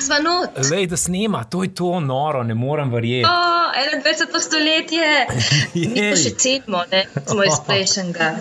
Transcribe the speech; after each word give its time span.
Sva 0.00 0.18
not. 0.22 0.70
Lej, 0.70 0.86
da 0.86 0.96
snema, 0.96 1.44
to 1.44 1.62
je 1.62 1.74
to 1.74 2.00
noro, 2.00 2.42
ne 2.42 2.54
morem 2.54 2.90
verjeti. 2.90 3.26
O, 3.26 3.58
21. 3.96 4.40
stoletje. 4.40 5.26
Mi 5.74 6.10
pa 6.10 6.16
še 6.16 6.34
cenimo, 6.38 6.82
ne, 6.92 7.04
smo 7.26 7.44
iz 7.44 7.58
prejšnjega. 7.66 8.32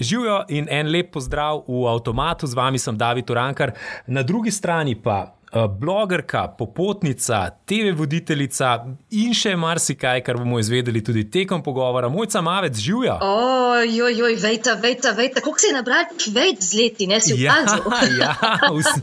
Živijo 0.00 0.44
in 0.48 0.66
en 0.70 0.90
lep 0.90 1.12
pozdrav 1.12 1.64
v 1.68 1.86
avtomatu, 1.90 2.46
z 2.46 2.54
vami 2.54 2.78
sem 2.78 2.98
David 2.98 3.30
Urankar, 3.30 3.72
na 4.06 4.22
drugi 4.22 4.50
strani 4.50 4.94
pa 4.94 5.41
blogerka, 5.52 6.48
popotnica, 6.58 7.50
TV 7.64 7.92
voditeljica 7.96 8.70
in 9.10 9.34
še 9.36 9.52
marsikaj, 9.56 10.22
kar 10.24 10.38
bomo 10.40 10.56
izvedeli 10.60 11.02
tudi 11.04 11.26
tekom 11.30 11.62
pogovora. 11.62 12.08
Mojca 12.08 12.40
Mavec, 12.40 12.78
živijo. 12.80 13.18
Ojoj, 13.22 14.22
oj, 14.22 14.36
vejta, 14.40 14.74
vejta, 14.80 15.12
vejta, 15.16 15.40
koliko 15.44 15.60
si 15.60 15.72
nabral, 15.74 16.04
vejt 16.32 16.62
z 16.64 16.78
leti, 16.78 17.06
ne 17.06 17.20
si 17.20 17.36
Ja, 17.36 17.58
ukazal. 17.60 17.82
ja, 18.20 18.32
vsi, 18.78 19.00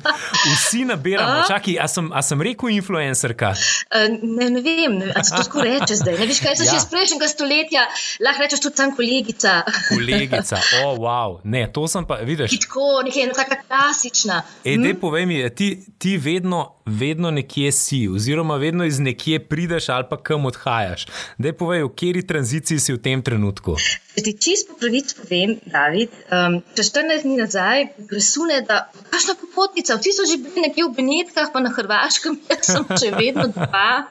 vsi 0.56 0.86
nabiramo. 0.90 1.44
Čakaj, 1.48 1.78
a 1.82 1.88
sem, 1.88 2.10
a 2.14 2.22
sem 2.26 2.42
rekel 2.42 2.74
influencerka? 2.74 3.54
Uh, 3.94 4.08
ne, 4.24 4.50
ne 4.50 4.64
vem, 4.66 4.98
ne, 5.04 5.12
a 5.16 5.24
se 5.24 5.36
to 5.36 5.44
tako 5.44 5.62
reče 5.68 6.00
zdaj. 6.02 6.18
Ne 6.20 6.30
veš, 6.30 6.42
kaj 6.46 6.58
so 6.58 6.66
Ja. 6.66 6.74
še 6.74 6.82
iz 6.82 6.90
prejšnjega 6.90 7.28
stoletja, 7.30 7.86
lahko 8.26 8.44
rečeš 8.44 8.62
tudi 8.66 8.78
tam 8.78 8.96
kolegica. 8.98 9.54
Kolegica, 9.90 10.58
o, 10.82 10.90
oh, 10.90 10.98
wow. 11.06 11.38
Ne, 11.44 11.68
to 11.74 11.86
sem 11.90 12.06
pa, 12.10 12.20
vidiš. 12.26 12.58
Tako, 12.66 12.90
nekaj 13.06 13.24
ena 13.28 13.38
taka 13.38 13.62
klasična. 13.64 14.42
Ej, 14.66 14.78
dej, 14.82 14.98
povej 15.02 15.26
mi, 15.30 15.40
ti, 15.54 15.72
ti 15.98 16.18
vedno, 16.40 16.76
vedno 16.86 17.32
nekje 17.32 17.72
si, 17.72 18.08
oziroma 18.08 18.56
vedno 18.56 18.86
iz 18.86 19.00
nekje 19.00 19.40
prideš 19.40 19.90
ali 19.90 20.06
pa 20.10 20.18
kam 20.24 20.46
odhajaš. 20.46 21.06
Dej, 21.38 21.54
povej, 21.54 21.84
v 21.84 21.90
kateri 21.90 22.24
tranziciji 22.28 22.80
si 22.80 22.94
v 22.94 23.02
tem 23.04 23.22
trenutku. 23.22 23.76
Če 24.16 24.24
ti 24.24 24.34
čisto 24.40 24.74
po 24.74 24.80
pravici 24.80 25.18
povem, 25.20 25.58
David, 25.66 26.16
um, 26.32 26.60
če 26.76 26.86
14 26.88 27.28
dni 27.28 27.36
nazaj 27.42 27.86
presune, 28.08 28.62
da 28.68 28.86
kakšna 29.12 29.36
popotnica, 29.42 30.00
vsi 30.00 30.16
so 30.16 30.28
že 30.30 30.40
bili 30.40 30.64
nekje 30.68 30.88
v 30.88 30.96
Benetkah, 30.96 31.52
pa 31.52 31.60
na 31.60 31.74
Hrvaškem, 31.76 32.40
jaz 32.52 32.72
sem 32.72 32.88
še 32.96 33.12
vedno 33.20 33.50
dva. 33.52 34.08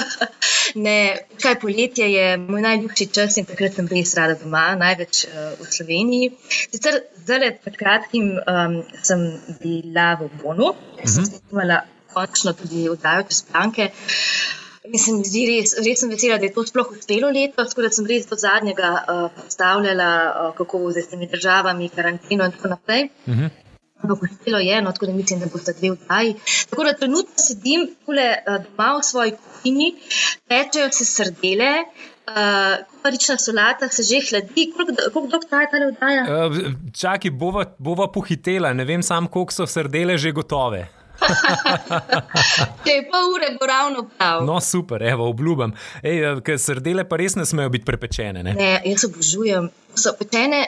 ne, 0.86 0.96
kaj 1.42 1.58
poletje 1.60 2.08
je 2.12 2.36
moj 2.36 2.62
najljubši 2.64 3.06
čas 3.14 3.36
in 3.36 3.48
takrat 3.48 3.76
sem 3.78 3.88
res 3.90 4.14
rada 4.18 4.36
doma, 4.40 4.64
največ 4.80 5.24
uh, 5.26 5.52
v 5.60 5.68
Sloveniji. 5.76 6.32
Sicer 6.72 7.02
zdaj 7.24 7.56
pred 7.64 7.78
kratkim 7.80 8.32
um, 8.40 8.80
sem 9.02 9.26
bila 9.62 10.14
v 10.20 10.30
Bonu, 10.42 10.72
ker 10.98 11.14
sem 11.16 11.28
snimala 11.28 11.82
končno 12.12 12.52
tudi 12.56 12.88
oddajo 12.92 13.28
čez 13.30 13.44
planke. 13.48 13.90
In 14.82 14.98
se 14.98 15.12
mi 15.14 15.22
zdi 15.24 15.42
res, 15.46 15.76
res 15.78 16.00
sem 16.02 16.10
vesela, 16.10 16.40
da 16.42 16.48
je 16.48 16.54
to 16.56 16.64
sploh 16.66 16.88
uspelo 16.90 17.28
letos, 17.30 17.70
tako 17.70 17.84
da 17.84 17.90
sem 17.94 18.06
res 18.10 18.26
do 18.26 18.38
zadnjega 18.38 18.90
uh, 18.98 19.20
predstavljala, 19.36 20.08
uh, 20.28 20.48
kako 20.58 20.80
bo 20.82 20.90
s 20.90 21.06
temi 21.12 21.28
državami, 21.30 21.90
karanteno 21.94 22.48
in 22.48 22.56
tako 22.56 22.72
naprej. 22.74 23.04
Uh 23.26 23.36
-huh. 23.36 23.50
Ampak 24.02 24.22
uspelo 24.26 24.58
je, 24.58 24.82
no, 24.82 24.92
tako 24.92 25.06
da 25.06 25.12
mislim, 25.12 25.40
da 25.40 25.46
boste 25.46 25.72
dve 25.78 25.90
vdaji. 25.90 26.34
Tako 26.70 26.84
da 26.84 26.92
trenutno 26.92 27.44
sedim 27.46 27.86
tule 28.04 28.28
uh, 28.36 28.58
doma 28.64 28.88
v 28.98 29.02
svoji 29.10 29.32
kuhinji, 29.62 29.94
pečejo 30.48 30.90
se 30.92 31.04
srdele, 31.04 31.70
uh, 31.82 32.86
kuparična 32.90 33.38
solata 33.38 33.88
se 33.88 34.02
že 34.02 34.20
hladi. 34.30 34.72
Koliko, 34.76 35.28
dolgo 35.30 35.46
traja 35.48 35.70
ta 35.70 35.84
oddaja? 35.86 36.24
Uh, 36.46 36.72
čakaj, 36.92 37.30
bova, 37.30 37.64
bova 37.78 38.10
pohitela, 38.12 38.72
ne 38.72 38.84
vem 38.84 39.02
sam, 39.02 39.26
koliko 39.26 39.52
so 39.52 39.66
srdele 39.66 40.18
že 40.18 40.32
gotove. 40.32 40.88
Če 42.82 42.94
je 42.96 43.02
pol 43.10 43.34
ure, 43.36 43.52
bo 43.60 43.66
ravno 43.68 44.04
prav. 44.10 44.42
No, 44.46 44.58
super, 44.60 45.02
evo, 45.06 45.28
obljubim. 45.30 45.74
Ej, 46.02 46.18
eh, 46.18 46.40
ker 46.42 46.58
srdele 46.58 47.04
pa 47.08 47.18
res 47.20 47.36
ne 47.38 47.46
smejo 47.46 47.70
biti 47.70 47.86
prepečene. 47.86 48.42
Ne? 48.42 48.54
Ne, 48.58 48.72
jaz 48.90 49.06
obožujem. 49.06 49.68
So 49.94 50.16
pečene 50.18 50.64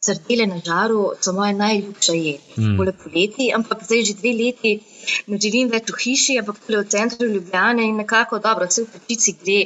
srdele 0.00 0.46
na 0.46 0.58
žaru, 0.64 1.12
so 1.20 1.32
moja 1.36 1.52
najljubša 1.52 2.14
jed. 2.16 2.40
Mm. 2.56 2.76
Pole 2.78 2.92
poleti, 3.02 3.50
ampak 3.56 3.84
zdaj 3.84 4.04
že 4.08 4.14
dve 4.20 4.32
leti 4.42 4.72
ne 5.28 5.38
živim 5.44 5.68
več 5.72 5.92
v 5.92 6.00
hiši, 6.04 6.38
ampak 6.40 6.60
tudi 6.64 6.78
v 6.80 6.88
centru 6.94 7.28
Ljubljane 7.28 7.84
in 7.88 8.00
nekako 8.00 8.40
dobro, 8.40 8.68
vse 8.70 8.86
v 8.86 8.94
pečici 8.94 9.36
gre, 9.42 9.60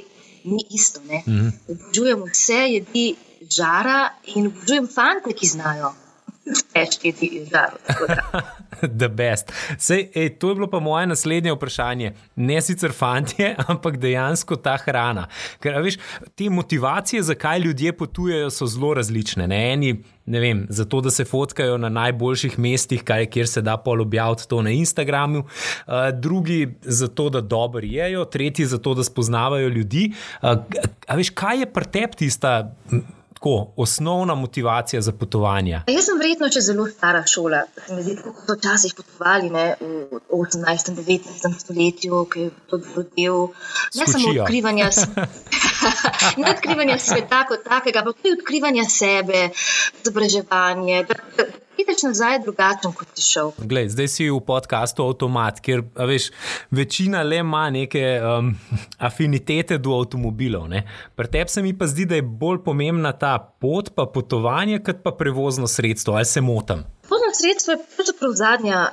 ni 0.44 0.64
isto. 0.70 1.00
Mm. 1.06 1.52
Obožujem 1.74 2.24
vse 2.30 2.60
jedi 2.76 3.06
žara 3.58 4.00
in 4.34 4.50
obožujem 4.50 4.88
fante, 4.90 5.36
ki 5.38 5.52
znajo. 5.54 5.94
Težki 6.44 7.12
da. 7.50 7.70
The 9.00 9.08
best. 9.08 9.52
Sej, 9.78 10.10
ej, 10.14 10.34
to 10.38 10.50
je 10.50 10.54
bilo 10.58 10.66
pa 10.68 10.80
moje 10.80 11.06
naslednje 11.06 11.54
vprašanje. 11.54 12.12
Ne 12.36 12.60
sicer 12.62 12.92
fantje, 12.92 13.54
ampak 13.70 13.96
dejansko 13.96 14.58
ta 14.60 14.76
hrana. 14.82 15.24
Ker, 15.62 15.78
veš, 15.80 15.96
te 16.36 16.50
motivacije, 16.52 17.22
zakaj 17.22 17.64
ljudje 17.64 17.94
potujejo, 17.96 18.50
so 18.52 18.68
zelo 18.68 18.92
različne. 18.94 19.48
Ne? 19.48 19.62
Eni, 19.72 19.94
ne 20.26 20.40
vem, 20.40 20.66
zato 20.68 21.00
da 21.00 21.10
se 21.10 21.24
fotkajo 21.24 21.78
na 21.80 21.88
najboljših 21.88 22.58
mestih, 22.58 23.04
kaj, 23.04 23.30
kjer 23.32 23.48
se 23.48 23.64
da 23.64 23.78
pol 23.80 24.04
objaviti 24.04 24.48
to 24.48 24.60
na 24.62 24.74
Instagramu, 24.76 25.46
uh, 25.46 25.94
drugi 26.12 26.74
zato, 26.82 27.30
da 27.30 27.40
dobro 27.40 27.86
jejo, 27.88 28.24
tretji 28.24 28.66
zato, 28.66 28.94
da 28.94 29.04
spoznavajo 29.04 29.68
ljudi. 29.68 30.10
Uh, 30.42 30.58
a 31.08 31.16
veš, 31.16 31.30
kaj 31.30 31.64
je 31.64 31.72
pri 31.72 31.92
tebi 31.92 32.24
tista? 32.26 32.58
Tako, 33.44 33.72
osnovna 33.76 34.34
motivacija 34.34 35.02
za 35.02 35.12
potovanje. 35.12 35.74
A 35.86 35.90
Jaz 35.92 36.06
sem 36.08 36.16
verjetno 36.18 36.48
še 36.48 36.62
zelo 36.64 36.86
stara 36.88 37.20
šola. 37.28 37.58
Se 37.86 37.92
mi 37.92 38.02
zdi, 38.02 38.14
kako 38.16 38.40
so 38.46 38.54
včasih 38.56 38.94
potovali 38.96 39.50
ne, 39.52 39.64
v 39.80 40.20
18. 40.32 40.88
in 40.88 40.96
19. 40.96 41.58
stoletju, 41.60 42.22
ki 42.32 42.46
je 42.46 42.54
to 42.70 42.78
bil 42.78 43.04
del 43.18 43.42
ne 44.00 44.06
samo 44.06 44.22
Skočijo. 44.22 44.46
odkrivanja, 44.46 44.88
ne 46.40 46.54
odkrivanja 46.54 46.96
sveta 46.98 47.42
kot 47.50 47.68
takega, 47.68 48.00
ampak 48.00 48.22
tudi 48.22 48.32
odkrivanja 48.38 48.88
sebe, 48.88 49.50
izobraževanje. 50.00 51.04
Da, 51.12 51.20
da 51.36 51.48
prideš 51.74 52.02
nazaj 52.02 52.38
drugačen, 52.44 52.92
kot 52.92 53.08
si 53.14 53.24
šel. 53.26 53.52
Glej, 53.58 53.88
zdaj 53.94 54.08
si 54.08 54.28
v 54.30 54.40
podkastu 54.46 55.04
Automat, 55.04 55.60
kjer 55.64 55.84
a 55.96 56.06
veš, 56.08 56.30
večina 56.70 57.22
le 57.22 57.42
ima 57.42 57.68
neke 57.70 58.04
um, 58.20 58.52
afinitete 59.08 59.78
do 59.78 59.94
avtomobilov. 59.98 60.68
ne. 60.68 60.84
Pri 61.16 61.30
tebi 61.30 61.50
se 61.50 61.62
mi 61.62 61.74
pa 61.78 61.86
zdi, 61.86 62.04
da 62.04 62.14
je 62.20 62.22
bolj 62.22 62.62
pomembna 62.64 63.12
ta 63.12 63.38
pot, 63.38 63.94
pa 63.94 64.06
potovanje, 64.06 64.78
kot 64.78 65.02
pa 65.04 65.12
prevozno 65.12 65.66
sredstvo. 65.66 66.14
Ali 66.14 66.24
se 66.24 66.40
motim? 66.40 66.84
Pozno 67.08 67.30
sredstvo 67.34 67.72
je 67.72 67.82
pravzaprav 67.96 68.32
zadnja. 68.32 68.88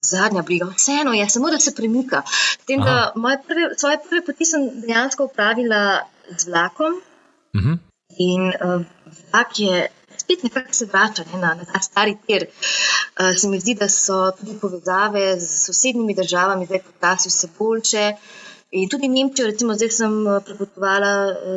Zadnja 0.00 0.42
briga, 0.42 0.66
vseeno 0.76 1.12
je, 1.12 1.28
samo 1.28 1.50
da 1.52 1.58
se 1.60 1.74
premika. 1.76 2.22
Tem, 2.64 2.80
da 2.80 3.12
moje 3.16 3.36
prve, 3.48 3.66
svoje 3.76 3.98
prve 4.08 4.22
poti 4.24 4.44
sem 4.48 4.62
dejansko 4.80 5.24
upravila 5.24 6.00
z 6.38 6.48
vlakom, 6.48 7.02
Uh 7.54 7.62
-huh. 7.62 7.78
In 8.18 8.42
uh, 8.42 8.82
vlak 9.30 9.58
je 9.58 9.88
spet 10.24 10.42
nekako 10.42 10.72
se 10.72 10.86
vrača 10.86 11.24
ne, 11.32 11.38
na, 11.38 11.54
na 11.54 11.64
ta 11.72 11.80
stari 11.80 12.16
tir. 12.26 12.46
Uh, 12.46 13.36
se 13.36 13.48
mi 13.48 13.60
zdi, 13.60 13.74
da 13.74 13.88
so 13.88 14.30
tudi 14.38 14.58
povezave 14.60 15.40
z 15.40 15.48
sosednjimi 15.66 16.14
državami 16.14 16.66
zdaj 16.66 16.82
počasi 16.82 17.28
vse 17.28 17.48
boljše. 17.58 18.06
In 18.74 18.88
tudi 18.90 19.06
Nemčijo, 19.08 19.46
recimo, 19.46 19.74
zdaj 19.78 19.90
sem 19.94 20.14
uh, 20.26 20.40
prepotovala 20.42 21.10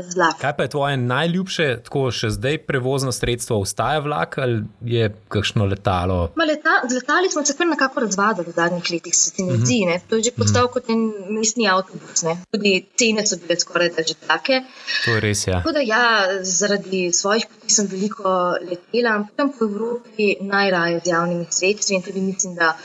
z 0.06 0.16
vlakom. 0.16 0.42
Kaj 0.42 0.52
pa 0.58 0.66
je 0.68 0.70
tvoje 0.70 0.98
najljubše, 1.02 1.66
tako 1.88 2.04
še 2.14 2.30
zdaj 2.36 2.60
prevozno 2.70 3.10
sredstvo? 3.16 3.58
Ostaja 3.66 4.04
vlak 4.06 4.36
ali 4.44 4.60
je 4.86 5.08
kakšno 5.34 5.66
letalo? 5.66 6.18
Ma 6.38 6.46
Leta, 6.46 6.76
z 6.86 7.00
letali 7.00 7.32
smo 7.34 7.42
se 7.42 7.56
kar 7.58 7.66
nekako 7.72 8.04
razvadili 8.06 8.52
v 8.52 8.54
zadnjih 8.60 8.92
letih, 8.94 9.16
se 9.18 9.32
ti 9.34 9.46
ne 9.48 9.56
zdi. 9.58 9.80
Ne? 9.90 9.96
To 10.10 10.20
je 10.20 10.28
že 10.28 10.34
postal 10.36 10.70
kot 10.70 10.92
en 10.94 11.02
mestni 11.34 11.66
avtobus. 11.72 12.22
Ne? 12.28 12.36
Tudi 12.54 12.74
cene 13.02 13.26
so 13.26 13.40
bile 13.42 13.58
skoraj 13.64 13.90
da 13.96 14.06
že 14.06 14.14
take. 14.28 14.60
To 15.06 15.16
je 15.16 15.24
res, 15.26 15.42
ja. 15.48 15.64
Tako 15.64 15.74
da 15.74 15.86
ja, 15.88 16.04
zaradi 16.46 17.08
svojih 17.14 17.48
poti 17.50 17.74
sem 17.74 17.90
veliko 17.90 18.36
letela, 18.62 19.16
ampak 19.18 19.34
tam 19.42 19.50
po 19.58 19.66
Evropi 19.66 20.36
najraje 20.54 21.02
z 21.02 21.16
javnimi 21.16 21.50
sredstvi 21.50 21.98
in 21.98 22.06
tudi 22.06 22.22
mislim, 22.22 22.54
da 22.62 22.76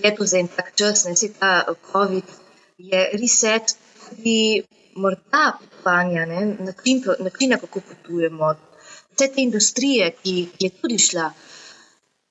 je 0.00 0.14
to 0.16 0.24
za 0.24 0.40
en 0.40 0.48
tak 0.48 0.72
čas, 0.72 1.04
ne 1.04 1.16
se 1.16 1.28
ta 1.36 1.52
eh, 1.68 1.76
COVID 1.92 2.43
je 2.90 3.02
reset 3.20 3.76
tudi 4.04 4.62
morda 4.96 5.44
potovanja, 5.60 6.26
ne, 6.26 6.40
način, 6.58 7.02
načina, 7.18 7.58
kako 7.58 7.80
potujemo, 7.80 8.54
vse 9.14 9.28
te 9.34 9.42
industrije, 9.42 10.10
ki, 10.22 10.34
ki 10.56 10.66
je 10.66 10.70
tudi 10.70 10.98
šla 10.98 11.30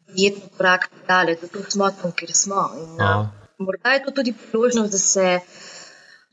verjetno 0.08 0.50
korak 0.58 0.90
daleč, 1.08 1.40
zato 1.42 1.64
smo 1.72 1.90
tam, 2.02 2.12
kjer 2.12 2.34
smo. 2.34 2.68
In, 2.78 2.92
uh, 3.02 3.26
morda 3.58 3.96
je 3.96 4.04
to 4.06 4.12
tudi 4.12 4.34
priložnost, 4.52 4.92
da 4.92 4.98
se 4.98 5.40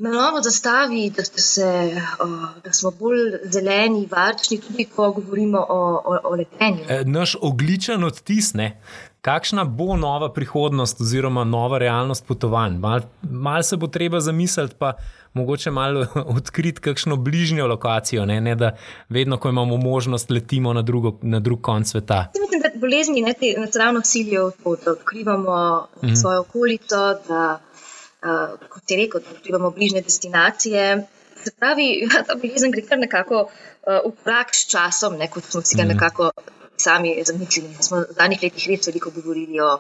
na 0.00 0.11
novo 0.11 0.43
zastavi, 0.43 1.11
da, 1.11 1.23
da, 1.23 1.43
se, 1.43 2.00
da 2.64 2.73
smo 2.73 2.91
bolj 2.91 3.19
zeleni, 3.44 4.08
varčni, 4.11 4.61
tudi 4.61 4.85
ko 4.85 5.12
govorimo 5.12 5.58
o, 5.69 6.02
o, 6.05 6.19
o 6.25 6.35
letenju. 6.37 6.85
E, 6.88 7.05
Naš 7.05 7.37
ogličen 7.41 8.05
odtis, 8.05 8.55
ne? 8.55 8.81
kakšna 9.20 9.64
bo 9.64 9.97
nova 9.97 10.32
prihodnost 10.32 11.00
oziroma 11.00 11.44
nova 11.44 11.79
realnost 11.79 12.26
potovanj. 12.26 12.79
Mal, 12.79 13.00
mal 13.31 13.62
se 13.62 13.76
bo 13.76 13.87
treba 13.87 14.20
zamisliti, 14.20 14.75
pa 14.79 14.93
mogoče 15.32 15.70
malo 15.70 16.06
odkriti 16.37 16.81
kakšno 16.81 17.17
bližnjo 17.17 17.67
lokacijo, 17.67 18.26
ne? 18.26 18.41
ne 18.41 18.55
da 18.55 18.76
vedno, 19.08 19.37
ko 19.37 19.49
imamo 19.49 19.76
možnost, 19.76 20.31
letimo 20.31 20.73
na, 20.73 20.82
drugo, 20.82 21.19
na 21.23 21.41
drug 21.41 21.61
konc 21.61 21.91
sveta. 21.91 22.14
Jaz 22.14 22.41
Mislim, 22.41 22.61
da 22.61 22.81
bolezni 22.81 23.20
ne, 23.23 23.32
te, 23.32 23.61
nas 23.61 23.76
ravno 23.76 24.00
silijo 24.05 24.49
v 24.49 24.52
to, 24.64 24.76
da 24.85 24.93
odkrivamo 24.93 25.87
mm. 26.02 26.14
svojo 26.14 26.41
okolico, 26.41 27.14
da, 27.29 27.61
uh, 28.22 28.69
kot 28.69 28.90
je 28.90 28.96
rekel, 28.96 29.20
da 29.25 29.37
odkrivamo 29.37 29.70
bližnje 29.70 30.02
destinacije. 30.02 31.06
se 31.44 31.50
pravi, 31.58 31.84
ja, 32.05 32.22
ta 32.26 32.34
bolezen 32.34 32.72
gre 32.72 32.82
kar 32.84 32.99
nekako 32.99 33.44
uh, 33.46 34.00
v 34.05 34.12
prak 34.25 34.55
s 34.55 34.67
časom, 34.69 35.17
ne, 35.17 35.31
kot 35.32 35.44
smo 35.44 35.62
si 35.62 35.76
ga 35.76 35.84
mm. 35.84 35.94
nekako 35.94 36.31
sami 36.76 37.14
zamislili. 37.25 37.75
Smo 37.81 38.00
v 38.00 38.17
zadnjih 38.17 38.43
letih 38.43 38.69
res 38.69 38.88
veliko 38.88 39.11
govorili 39.11 39.61
o 39.61 39.78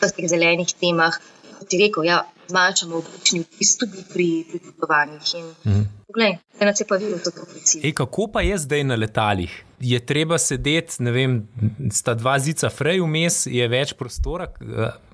teh 0.00 0.28
zelenih 0.28 0.74
temah. 0.80 1.16
Kot 1.58 1.72
je 1.72 1.80
rekel, 1.86 2.04
ja, 2.08 2.22
zmanjšamo 2.48 2.96
oblični 3.00 3.44
vtis 3.44 3.76
tudi 3.80 4.04
pri 4.12 4.28
potovanjih. 4.52 5.34
Mm. 5.64 5.84
Poglej, 6.06 6.38
ena 6.60 6.74
se 6.74 6.86
pa 6.88 6.96
vidi, 7.00 7.16
da 7.24 7.30
to 7.30 7.46
preci. 7.52 7.92
Kako 7.92 8.28
pa 8.32 8.42
je 8.42 8.58
zdaj 8.58 8.84
na 8.84 8.96
letalih? 9.00 9.52
Je 9.84 9.98
treba 10.06 10.38
sedeti, 10.40 11.02
ne 11.04 11.12
vem, 11.12 11.32
sta 11.92 12.14
dva 12.16 12.38
zica 12.40 12.70
frej 12.72 13.02
vmes, 13.04 13.42
je 13.52 13.66
več 13.68 13.92
prostora. 13.98 14.46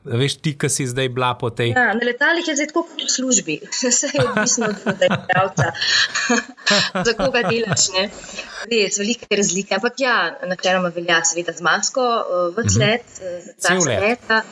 Veš 0.05 0.37
ti, 0.45 0.55
ki 0.57 0.71
si 0.73 0.87
zdaj 0.89 1.11
bila 1.13 1.33
po 1.41 1.51
tej. 1.53 1.73
Ja, 1.75 1.91
na 1.97 2.07
letalih 2.07 2.47
je 2.47 2.55
zdaj 2.57 2.71
tako 2.71 2.85
kot 2.89 3.03
v 3.05 3.11
službi, 3.13 3.57
vse 3.75 4.13
je 4.15 4.23
odvisno 4.23 4.71
od 4.71 5.03
delavca, 5.03 5.73
za 7.09 7.17
koga 7.19 7.43
delaš. 7.49 7.91
Ne? 7.97 8.07
Res, 8.71 9.01
velike 9.03 9.29
razlike. 9.43 9.77
Ampak 9.77 10.01
ja, 10.01 10.17
načeloma 10.49 10.95
velja, 10.95 11.21
seveda, 11.27 11.57
z 11.57 11.67
masko, 11.67 12.07
v 12.57 12.67
cvet, 12.71 13.07
mhm. 13.19 13.55
za 13.59 13.79
vse 13.81 14.01
leta. 14.07 14.43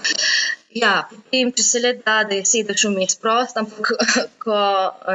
Ja, 0.76 0.92
potem, 1.08 1.50
če 1.56 1.64
se 1.64 1.80
le 1.80 1.94
da, 1.96 2.20
da 2.28 2.36
je 2.36 2.44
sedež 2.48 2.84
vmes 2.90 3.16
prost, 3.22 3.56
ampak 3.56 3.94
ko 4.44 4.58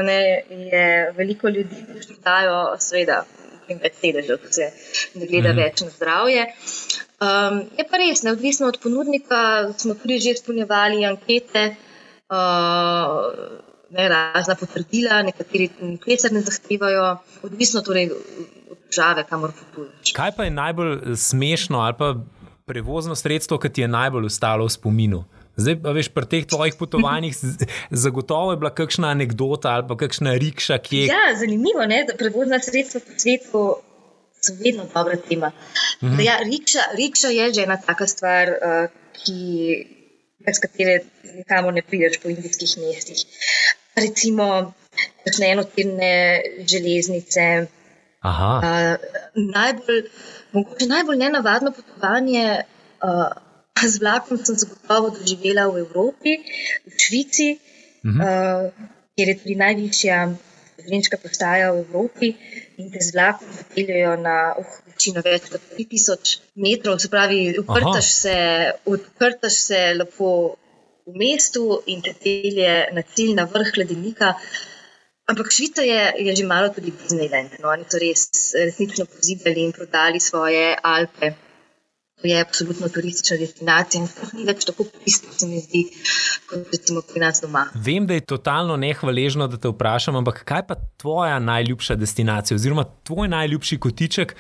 ne, 0.02 0.20
je 0.50 0.88
veliko 1.18 1.52
ljudi, 1.54 1.84
ki 2.02 2.18
dajo, 2.26 2.58
seveda, 2.82 3.22
več 3.70 4.00
sedežev, 4.02 4.48
se 4.52 4.70
ne 5.16 5.28
gleda 5.30 5.54
mm. 5.54 5.62
več 5.62 5.84
na 5.86 5.92
zdravje. 5.94 6.46
Um, 7.24 7.60
je 7.78 7.86
pa 7.88 8.00
res, 8.02 8.24
neodvisno 8.26 8.68
od 8.72 8.80
ponudnika, 8.84 9.72
smo 9.80 9.96
tudi 10.00 10.20
že 10.20 10.36
izpolnjevali 10.38 11.06
ankete, 11.08 11.66
uh, 12.34 13.30
ne, 13.94 14.08
razna 14.10 14.56
potrdila, 14.60 15.22
nekateri 15.24 15.70
ničesar 15.80 16.34
ne 16.36 16.42
zahtevajo, 16.44 17.06
odvisno 17.48 17.84
torej 17.86 18.12
od 18.12 18.78
države, 18.90 19.26
kamor 19.30 19.54
potuješ. 19.60 20.16
Kaj 20.18 20.36
pa 20.38 20.50
je 20.50 20.56
najbolj 20.58 21.16
smešno 21.16 21.80
ali 21.80 21.96
pa 22.00 22.16
prevozno 22.66 23.16
sredstvo, 23.16 23.60
ki 23.60 23.70
ti 23.70 23.82
je 23.82 23.88
najbolj 23.88 24.32
ostalo 24.32 24.66
v 24.66 24.76
spominu? 24.76 25.24
Zdaj, 25.56 25.76
veš, 25.94 26.10
pri 26.10 26.26
teh 26.26 26.46
tvojih 26.50 26.76
potovanjih 26.80 27.36
zagotovo 28.04 28.52
je 28.52 28.58
bila 28.58 28.72
kakšna 28.74 29.12
anekdota 29.14 29.76
ali 29.78 29.86
pa 29.88 29.98
kakšna 29.98 30.34
rikša, 30.42 30.78
ki 30.82 31.04
je. 31.04 31.06
Ja, 31.14 31.34
zanimivo 31.38 31.86
je, 31.86 32.00
da 32.10 32.16
prevozna 32.18 32.60
sredstva 32.60 33.02
po 33.06 33.20
svetu 33.22 33.62
so 34.44 34.56
vedno 34.64 34.88
dobra 34.94 35.18
tema. 35.30 35.52
Mhm. 36.04 36.20
Ja, 36.26 36.40
rikša, 36.44 36.88
rikša 36.98 37.28
je 37.28 37.54
že 37.54 37.68
ena 37.68 37.78
taka 37.78 38.08
stvar, 38.08 38.50
uh, 38.50 38.90
ki, 39.14 39.38
brez 40.42 40.60
katere 40.60 41.00
nikamo 41.36 41.72
ne 41.72 41.82
prideš 41.82 42.18
po 42.24 42.34
indijskih 42.34 42.78
mestih. 42.82 43.24
Recimo, 43.96 44.74
kakšne 45.24 45.54
enotirne 45.54 46.14
železnice. 46.66 47.48
Uh, 48.24 48.98
najbolj, 49.36 50.06
mogoče 50.52 50.86
najbolj 50.90 51.18
nenavadno 51.18 51.72
potovanje. 51.72 52.64
Uh, 53.04 53.53
z 53.94 54.00
vlakom 54.00 54.38
sem 54.38 54.56
zagotovo 54.56 55.10
doživela 55.10 55.68
v 55.70 55.84
Evropi, 55.86 56.32
v 56.86 56.94
Švici, 56.98 57.60
uh 58.04 58.12
-huh. 58.12 58.20
uh, 58.22 58.72
kjer 59.16 59.28
je 59.30 59.38
tudi 59.40 59.56
najvišja 59.56 60.18
železniška 60.78 61.18
postaja 61.18 61.72
v 61.72 61.86
Evropi. 61.86 62.34
In 62.78 62.92
te 62.92 63.00
z 63.02 63.14
vlakom 63.14 63.48
zapeljejo 63.52 64.16
na 64.16 64.56
uh, 64.58 64.66
večino 64.86 65.22
več 65.26 65.50
kot 65.50 65.62
3000 65.78 66.40
metrov, 66.56 67.00
se 67.00 67.10
pravi, 67.10 67.56
uprtaš 67.60 68.08
se, 68.24 68.38
uprtaš 68.86 69.54
se 69.54 69.80
lepo 69.98 70.56
v 71.06 71.14
mestu 71.20 71.82
in 71.86 72.02
te 72.02 72.14
pelje 72.14 72.88
na 72.94 73.02
cilj, 73.02 73.34
na 73.36 73.44
vrh 73.44 73.78
ledenika. 73.78 74.34
Ampak 75.26 75.52
Švica 75.52 75.82
je, 75.82 76.14
je 76.20 76.36
že 76.36 76.44
malo 76.44 76.70
tudi 76.70 76.92
Disneyland. 76.92 77.60
No? 77.60 77.70
Oni 77.70 77.86
so 77.88 78.00
res 78.00 78.28
resnično 78.54 79.06
pozidali 79.06 79.64
in 79.64 79.72
prodali 79.72 80.20
svoje 80.20 80.76
Alpe 80.84 81.34
je 82.24 82.42
absolutno 82.42 82.90
turistična 82.90 83.38
destinacija 83.38 84.02
in 84.02 84.08
sploh 84.08 84.34
ni 84.34 84.46
več 84.48 84.66
tako 84.66 84.86
pristno, 85.00 85.34
se 85.38 85.48
mi 85.48 85.60
zdi, 85.60 85.84
kot 86.50 86.68
recimo 86.72 87.02
pri 87.14 87.24
nas 87.24 87.42
doma. 87.44 87.66
Vem, 87.76 88.08
da 88.08 88.18
je 88.18 88.26
totalno 88.34 88.78
nehvaležno, 88.78 89.48
da 89.48 89.58
te 89.58 89.72
vprašam, 89.72 90.16
ampak 90.22 90.44
kaj 90.48 90.68
pa 90.68 90.78
tvoja 91.02 91.40
najljubša 91.40 91.96
destinacija 91.96 92.56
oziroma 92.56 92.86
tvoj 93.04 93.28
najljubši 93.28 93.80
kotiček? 93.80 94.36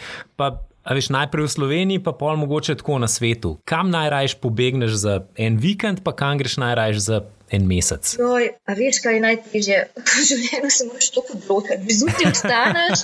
A 0.84 0.96
veš, 0.96 1.08
najprej 1.16 1.48
v 1.48 1.52
Sloveniji, 1.52 2.04
pa 2.04 2.12
pol 2.12 2.36
mogoče 2.42 2.76
tako 2.76 2.98
na 3.00 3.08
svetu. 3.08 3.56
Kam 3.66 3.92
najraje 3.92 4.36
pobegneš 4.42 5.00
za 5.06 5.22
en 5.40 5.56
vikend, 5.58 6.04
pa 6.04 6.12
kam 6.16 6.38
greš 6.38 6.58
najraje 6.60 7.00
za 7.00 7.22
en 7.56 7.68
mesec? 7.70 8.14
Joj, 8.20 8.48
a 8.66 8.76
veš, 8.78 9.00
kaj 9.04 9.18
je 9.18 9.24
najtežje? 9.26 9.80
V 10.14 10.26
življenju 10.30 10.72
se 10.76 10.88
moraš 10.90 11.10
tako 11.16 11.38
odločiti. 11.38 11.98
Zjutraj 12.00 12.34
vstaneš, 12.38 13.04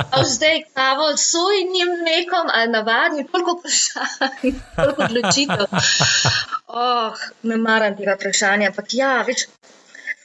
a 0.00 0.22
zdaj 0.34 0.62
kavo 0.74 1.10
s 1.16 1.26
sojnim 1.32 1.94
mlekom, 2.04 2.50
ali 2.54 2.72
navadni, 2.74 3.26
toliko 3.32 3.56
vprašanj, 3.58 4.60
toliko 4.80 5.08
odločitev. 5.08 5.66
Oh, 6.70 7.24
ne 7.50 7.58
maram 7.58 7.96
tega 7.98 8.16
vprašanja, 8.18 8.70
ampak 8.70 8.94
ja, 8.94 9.14
veš. 9.26 9.48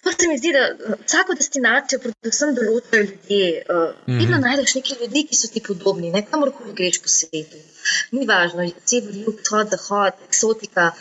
Pa 0.05 0.11
se 0.13 0.27
mi 0.29 0.37
zdi, 0.37 0.51
da 0.53 0.95
vsako 0.99 1.33
destinacijo, 1.33 1.97
predvsem 2.03 2.51
določajo 2.53 3.05
ljudje. 3.07 3.47
Uh, 3.61 3.77
mm 3.77 4.11
-hmm. 4.11 4.19
Vedno 4.19 4.37
najdeš 4.43 4.75
nekaj 4.77 4.99
ljudi, 5.01 5.23
ki 5.29 5.37
so 5.39 5.47
ti 5.53 5.63
podobni, 5.67 6.11
ne 6.13 6.21
kamorkoli 6.25 6.75
greš 6.77 6.99
po 7.01 7.09
svetu. 7.13 7.61
Ni 8.11 8.27
važno, 8.29 8.67
sever, 8.91 9.15
jug, 9.23 9.39
vzhod, 9.41 9.73
zahod, 9.73 10.21
eksotika. 10.27 10.91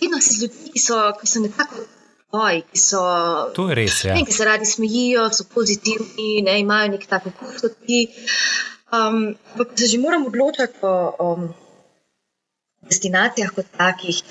Vedno 0.00 0.20
si 0.20 0.34
z 0.34 0.42
ljudmi, 0.42 0.72
ki 0.74 0.82
so, 0.82 1.00
ki 1.20 1.30
so 1.30 1.42
nekako. 1.44 1.84
Oj, 2.36 2.60
ki, 2.70 2.78
so, 2.80 3.02
to 3.56 3.68
je 3.70 3.76
res. 3.78 4.00
Ja. 4.04 4.14
Ne, 4.16 4.24
ki 4.26 4.34
se 4.34 4.44
radi 4.44 4.66
smejijo, 4.68 5.28
so 5.32 5.46
pozitivni, 5.54 6.42
ne, 6.44 6.58
imajo 6.60 6.90
nek 6.96 7.06
tako 7.08 7.32
kot 7.38 7.78
ti. 7.86 8.06
Um, 8.92 9.36
se 9.74 9.86
že 9.90 9.98
moramo 9.98 10.28
odločiti 10.28 10.82
o 10.82 10.94
um, 11.26 11.48
destinacijah 12.90 13.54
kot 13.54 13.70
takih. 13.78 14.22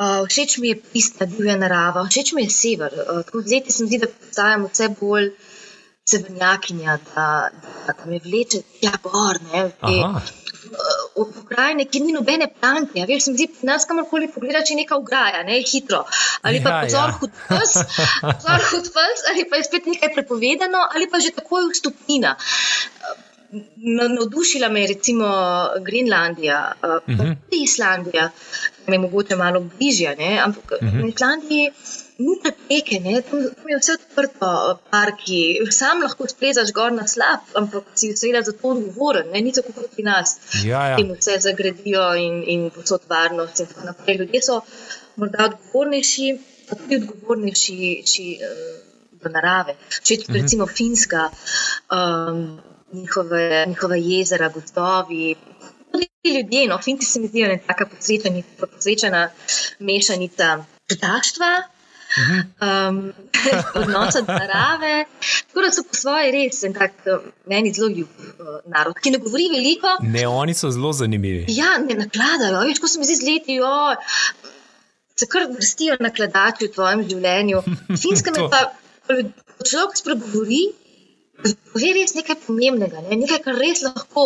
Uh, 0.00 0.24
všeč 0.26 0.58
mi 0.58 0.72
je 0.72 0.80
pista, 0.80 1.26
divja 1.28 1.58
narava, 1.60 2.06
všeč 2.08 2.32
mi 2.32 2.46
je 2.46 2.50
sever. 2.50 2.94
Uh, 2.94 3.42
zdaj 3.44 3.68
se 3.68 3.82
mi 3.82 3.90
zdi, 3.90 3.98
da 4.00 4.08
postajam 4.08 4.64
vse 4.70 4.88
bolj 5.00 5.32
severnjakinja, 6.10 6.98
da, 7.10 7.26
da, 7.62 7.92
da 7.92 8.06
me 8.06 8.20
vleče 8.24 8.62
tja 8.80 8.94
gor. 9.04 9.38
Ne, 9.52 9.66
te, 9.82 9.98
uh, 10.68 11.24
v 11.26 11.44
krajine, 11.48 11.86
ki 11.86 12.02
ni 12.04 12.12
nobene 12.16 12.50
planke. 12.52 13.00
Ja, 13.00 13.06
veš, 13.08 13.24
se 13.24 13.34
mi 13.34 13.40
zdi, 13.40 13.48
nas 13.68 13.88
kamorkoli 13.88 14.30
pogledaš, 14.34 14.70
je 14.70 14.80
neka 14.82 14.98
ograja, 15.00 15.42
ne 15.46 15.60
hitro. 15.62 16.04
Ali 16.42 16.62
pa 16.64 16.76
ja, 16.76 16.82
pozor, 16.84 17.14
ja. 17.14 17.18
hud 17.20 17.40
pes, 17.48 17.74
pozor, 18.20 18.68
hud 18.74 18.92
pes, 18.98 19.26
ali 19.32 19.48
pa 19.48 19.60
je 19.60 19.66
spet 19.70 19.90
nekaj 19.90 20.14
prepovedano, 20.18 20.86
ali 20.94 21.10
pa 21.10 21.22
že 21.22 21.34
takoj 21.36 21.70
vstopnina. 21.72 22.36
Uh, 22.36 23.18
Navdušila 24.08 24.68
me 24.68 24.80
je 24.80 24.86
recimo 24.88 25.26
Grenlandija, 25.80 26.72
uh 26.82 26.90
-huh. 26.90 27.36
tudi 27.44 27.62
Islandija, 27.62 28.30
ki 28.90 28.96
je 28.96 28.98
mogoče 28.98 29.36
malo 29.36 29.60
bližja, 29.60 30.14
ne? 30.18 30.38
ampak 30.44 30.72
uh 30.72 30.88
-huh. 30.88 31.02
v 31.02 31.08
Islandiji 31.08 31.72
ni 32.18 32.34
prepreke, 32.42 32.96
tam 33.30 33.68
je 33.68 33.78
vse 33.78 33.92
odprto, 33.92 34.78
parki, 34.90 35.58
sam 35.70 36.02
lahko 36.02 36.28
splezaš 36.28 36.72
gor 36.72 36.92
na 36.92 37.06
slab, 37.06 37.40
ampak 37.54 37.84
si 37.94 38.16
seveda 38.16 38.42
za 38.42 38.52
to 38.52 38.68
odgovoren, 38.68 39.30
ne? 39.32 39.40
ni 39.40 39.52
tako 39.52 39.72
kot 39.72 39.90
pri 39.94 40.02
nas, 40.02 40.36
ja, 40.64 40.86
ja. 40.86 40.96
jim 40.98 41.14
vse 41.18 41.38
zagradijo 41.40 42.14
in, 42.14 42.42
in 42.46 42.70
posod 42.70 43.00
varnost 43.08 43.60
in 43.60 43.66
tako 43.66 43.86
naprej. 43.86 44.16
Ljudje 44.16 44.42
so 44.42 44.60
morda 45.16 45.44
odgovornejši, 45.44 46.38
pa 46.68 46.76
tudi 46.76 46.96
odgovornejši 46.96 48.02
ši, 48.06 48.26
uh, 48.48 48.90
v 49.22 49.32
narave. 49.32 49.76
Če 50.02 50.14
uh 50.14 50.20
-huh. 50.20 50.42
recimo 50.42 50.66
Finska. 50.66 51.30
Um, 51.90 52.60
njihove, 52.92 53.64
njihove 53.68 54.00
jezera, 54.00 54.48
gozdovi. 54.48 55.34
Ljudje, 56.24 56.68
no, 56.68 56.78
finti 56.84 57.04
se 57.04 57.20
mi 57.20 57.28
zdijo 57.28 57.48
ne 57.48 57.58
tako 57.66 57.84
posvečena 58.60 59.30
mešanica 59.78 60.64
ptaštva. 60.88 61.52
Um, 62.60 63.12
odnosa 63.82 64.20
do 64.20 64.32
narave, 64.32 65.04
tako 65.46 65.60
da 65.60 65.68
so 65.72 65.82
po 65.82 65.94
svoje 65.94 66.32
res 66.32 66.62
en 66.66 66.74
tak 66.74 66.92
meni 67.46 67.70
zelo 67.72 67.88
ljub 67.88 68.08
uh, 68.08 68.48
narod, 68.66 68.98
ki 69.02 69.12
ne 69.14 69.20
govori 69.22 69.46
veliko. 69.52 69.92
Ne, 70.02 70.26
oni 70.28 70.54
so 70.54 70.70
zelo 70.74 70.90
zanimivi. 70.92 71.44
Ja, 71.54 71.76
ne 71.78 71.94
nakladajo, 71.94 72.64
več 72.66 72.82
kot 72.82 72.90
se 72.90 72.98
mi 72.98 73.06
zdi 73.06 73.16
z 73.20 73.28
leti, 73.28 73.60
jo, 73.62 73.70
se 75.14 75.28
kar 75.30 75.46
vrstijo 75.54 76.00
nakladači 76.02 76.66
v 76.66 76.74
tvojem 76.74 77.06
življenju. 77.12 77.62
Finska 78.02 78.34
me 78.34 78.48
pa, 78.52 78.64
ko 79.06 79.70
človek 79.70 80.02
spregovori, 80.02 80.64
Že 81.40 81.92
res 81.94 82.12
nekaj 82.16 82.36
pomembnega, 82.44 83.00
ne? 83.06 83.16
nekaj, 83.22 83.38
kar 83.44 83.58
res 83.60 83.80
lahko 83.84 84.24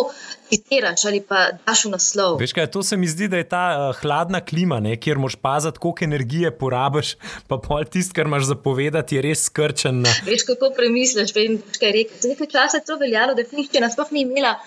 citiraš 0.49 1.05
ali 1.09 1.21
pa 1.23 1.45
daš 1.55 1.85
v 1.85 1.91
naslov. 1.93 2.37
Veš 2.41 2.55
kaj, 2.57 2.67
to 2.73 2.81
se 2.83 2.97
mi 2.99 3.07
zdi, 3.07 3.29
da 3.31 3.39
je 3.39 3.47
ta 3.49 3.63
uh, 3.69 3.83
hladna 4.01 4.41
klima, 4.41 4.81
ne? 4.83 4.95
kjer 4.99 5.21
moš 5.21 5.37
paziti, 5.39 5.79
koliko 5.81 6.07
energije 6.07 6.51
porabiš, 6.57 7.15
pa 7.49 7.59
pol 7.61 7.85
tisto, 7.85 8.17
kar 8.17 8.27
imaš 8.29 8.49
zapovedati, 8.51 9.19
je 9.19 9.25
res 9.27 9.45
skrčen. 9.49 10.03
Na... 10.05 10.11
Veš, 10.27 10.47
kako 10.49 10.73
premisliš, 10.75 11.31
veš, 11.37 11.79
kaj 11.79 11.95
rekel. 11.99 12.19
Za 12.19 12.33
nekaj 12.33 12.51
časa 12.57 12.81
je 12.81 12.87
to 12.89 12.99
veljalo, 13.01 13.37
da 13.37 13.47
Finčija 13.47 13.83
nasploh 13.85 14.11
ni 14.15 14.25
imela 14.25 14.57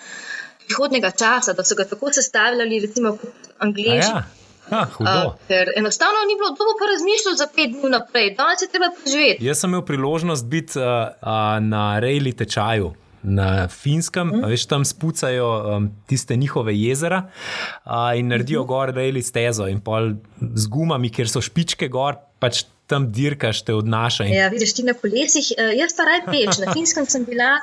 prihodnega 0.65 1.11
časa, 1.11 1.53
da 1.57 1.65
so 1.65 1.77
ga 1.77 1.85
tako 1.89 2.13
sestavljali, 2.15 2.81
recimo, 2.85 3.15
kot 3.19 3.53
Angliji. 3.59 4.01
Ja. 4.01 4.23
Uh, 4.69 5.33
ker 5.47 5.71
enostavno 5.75 6.21
ni 6.27 6.35
bilo, 6.37 6.53
kdo 6.53 6.65
bo 6.69 6.73
pa 6.79 6.87
razmišljal 6.93 7.35
za 7.35 7.47
pet 7.55 7.71
dni 7.73 7.89
naprej, 7.89 8.33
danes 8.37 8.61
je 8.61 8.69
treba 8.71 8.91
preživeti. 9.01 9.45
Jaz 9.45 9.63
sem 9.63 9.69
imel 9.69 9.85
priložnost 9.85 10.45
biti 10.45 10.79
uh, 10.79 10.85
uh, 10.85 11.57
na 11.63 11.99
rejli 11.99 12.33
tečaju. 12.33 12.93
Na 13.23 13.67
finskem, 13.67 14.29
mm. 14.31 14.47
veš, 14.47 14.63
tam 14.71 14.85
spucajo 14.87 15.47
um, 15.59 15.89
tiste 16.07 16.35
njihove 16.39 16.71
jezera 16.77 17.23
uh, 17.27 17.91
in 18.15 18.27
naredijo 18.27 18.61
mm 18.61 18.63
-hmm. 18.63 18.67
gor 18.67 18.93
rejli 18.95 19.21
stezo, 19.21 19.67
in 19.67 19.81
pol 19.81 20.13
z 20.55 20.67
gumami, 20.67 21.09
kjer 21.11 21.29
so 21.29 21.41
špičke 21.41 21.87
gor, 21.87 22.15
pač 22.39 22.63
tam 22.87 23.11
dirkaš, 23.11 23.61
te 23.61 23.73
odnaša. 23.73 24.23
In... 24.23 24.33
Ja, 24.33 24.47
vidiš 24.47 24.73
ti 24.73 24.83
na 24.83 24.93
kolesih. 24.93 25.51
Uh, 25.57 25.77
jaz 25.79 25.93
pa 25.97 26.03
raj 26.03 26.21
peč. 26.25 26.57
Na 26.65 26.73
finskem 26.73 27.05
sem 27.05 27.25
bila 27.25 27.59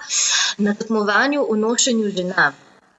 na 0.59 0.75
tekmovanju 0.75 1.47
v 1.51 1.57
nošenju 1.57 2.11
žena. 2.17 2.53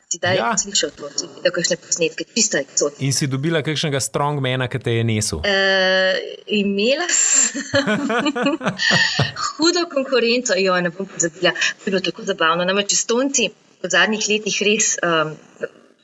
Si 0.07 0.19
da 0.23 0.31
ja. 0.31 0.53
slišal 0.57 0.93
to, 0.95 1.09
si 1.11 1.27
videl 1.27 1.51
kakšne 1.51 1.75
posnetke, 1.83 2.23
čisto 2.31 2.55
eksotično. 2.61 3.03
In 3.03 3.11
si 3.11 3.27
dobila 3.27 3.59
kakšnega 3.59 3.99
strongmana, 3.99 4.69
ki 4.71 4.79
te 4.79 4.93
je 4.95 5.01
nesel? 5.03 5.41
Uh, 5.43 6.15
imela 6.47 7.07
sem 7.11 8.55
hudo 9.57 9.83
konkurenco, 9.91 10.55
jo 10.55 10.77
ne 10.79 10.93
bom 10.95 11.09
pozabila, 11.11 11.51
bilo 11.83 11.99
tako 11.99 12.23
zabavno. 12.23 12.63
Namreč 12.63 12.95
stonci 12.95 13.49
v 13.83 13.91
zadnjih 13.91 14.29
letih 14.31 14.61
res 14.63 14.93
um, 15.03 15.35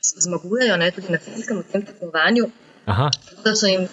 zmagujejo, 0.04 0.76
ne, 0.84 0.92
tudi 0.92 1.16
na 1.16 1.24
fizičnem 1.24 1.64
tem 1.72 1.88
tekmovanju. 1.88 2.50
Da 3.40 3.54
so 3.56 3.72
jim 3.72 3.88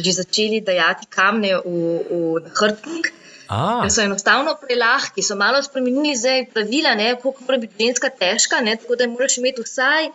že 0.00 0.16
začeli 0.16 0.64
dajati 0.64 1.12
kamne 1.12 1.58
v, 1.60 2.40
v 2.40 2.54
hrbtnik. 2.56 3.12
Ker 3.52 3.90
so 3.92 4.02
enostavno 4.02 4.54
prelahki, 4.60 5.22
so 5.24 5.36
malo 5.36 5.60
spremenili 5.62 6.14
zdaj 6.16 6.46
pravila, 6.54 6.94
koliko 7.22 7.44
mora 7.48 7.58
biti 7.58 7.84
ženska 7.86 8.10
težka. 8.20 8.60
Ne, 8.60 8.76
tako 8.76 8.96
da 8.96 9.06
moraš 9.06 9.38
imeti 9.38 9.62
vsaj, 9.62 10.08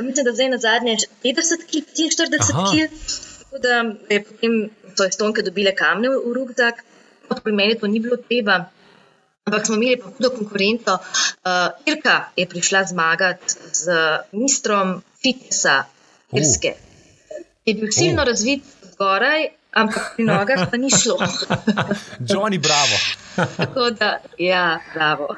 mislim, 0.00 0.24
da 0.24 0.32
zdaj 0.32 0.48
na 0.48 0.58
zadnje 0.58 0.96
50 1.24 1.66
kg, 1.70 1.84
45 1.94 2.48
kg. 2.50 2.88
Tako 3.42 3.58
da 3.62 3.74
je 4.14 4.24
potem 4.24 4.56
so 4.96 5.06
estonke 5.06 5.42
dobile 5.42 5.74
kamne 5.76 6.10
v, 6.10 6.22
v 6.26 6.34
rukzak, 6.38 6.82
pri 7.42 7.52
meni 7.52 7.78
to 7.78 7.86
ni 7.86 8.00
bilo 8.00 8.16
treba. 8.16 8.64
Ampak 9.44 9.66
smo 9.66 9.76
imeli 9.76 9.98
pa 10.00 10.08
hudo 10.08 10.30
konkurenco. 10.32 10.96
Uh, 10.96 11.68
Irka 11.86 12.32
je 12.36 12.46
prišla 12.48 12.84
zmagati 12.88 13.54
z 13.72 13.92
ministrom 14.32 15.02
fitnesa 15.20 15.84
Irske. 16.32 16.72
Uh. 16.72 17.44
Je 17.68 17.74
bil 17.74 17.92
silno 17.92 18.22
uh. 18.22 18.28
razvit 18.28 18.64
zgoraj, 18.94 19.48
ampak 19.74 20.14
pri 20.16 20.24
nogah 20.24 20.70
pa 20.70 20.76
ni 20.76 20.90
šlo. 20.90 21.18
Johnny, 22.30 22.58
bravo. 22.58 22.96
tako 23.56 23.90
da, 23.90 24.18
ja, 24.38 24.80
bravo. 24.94 25.34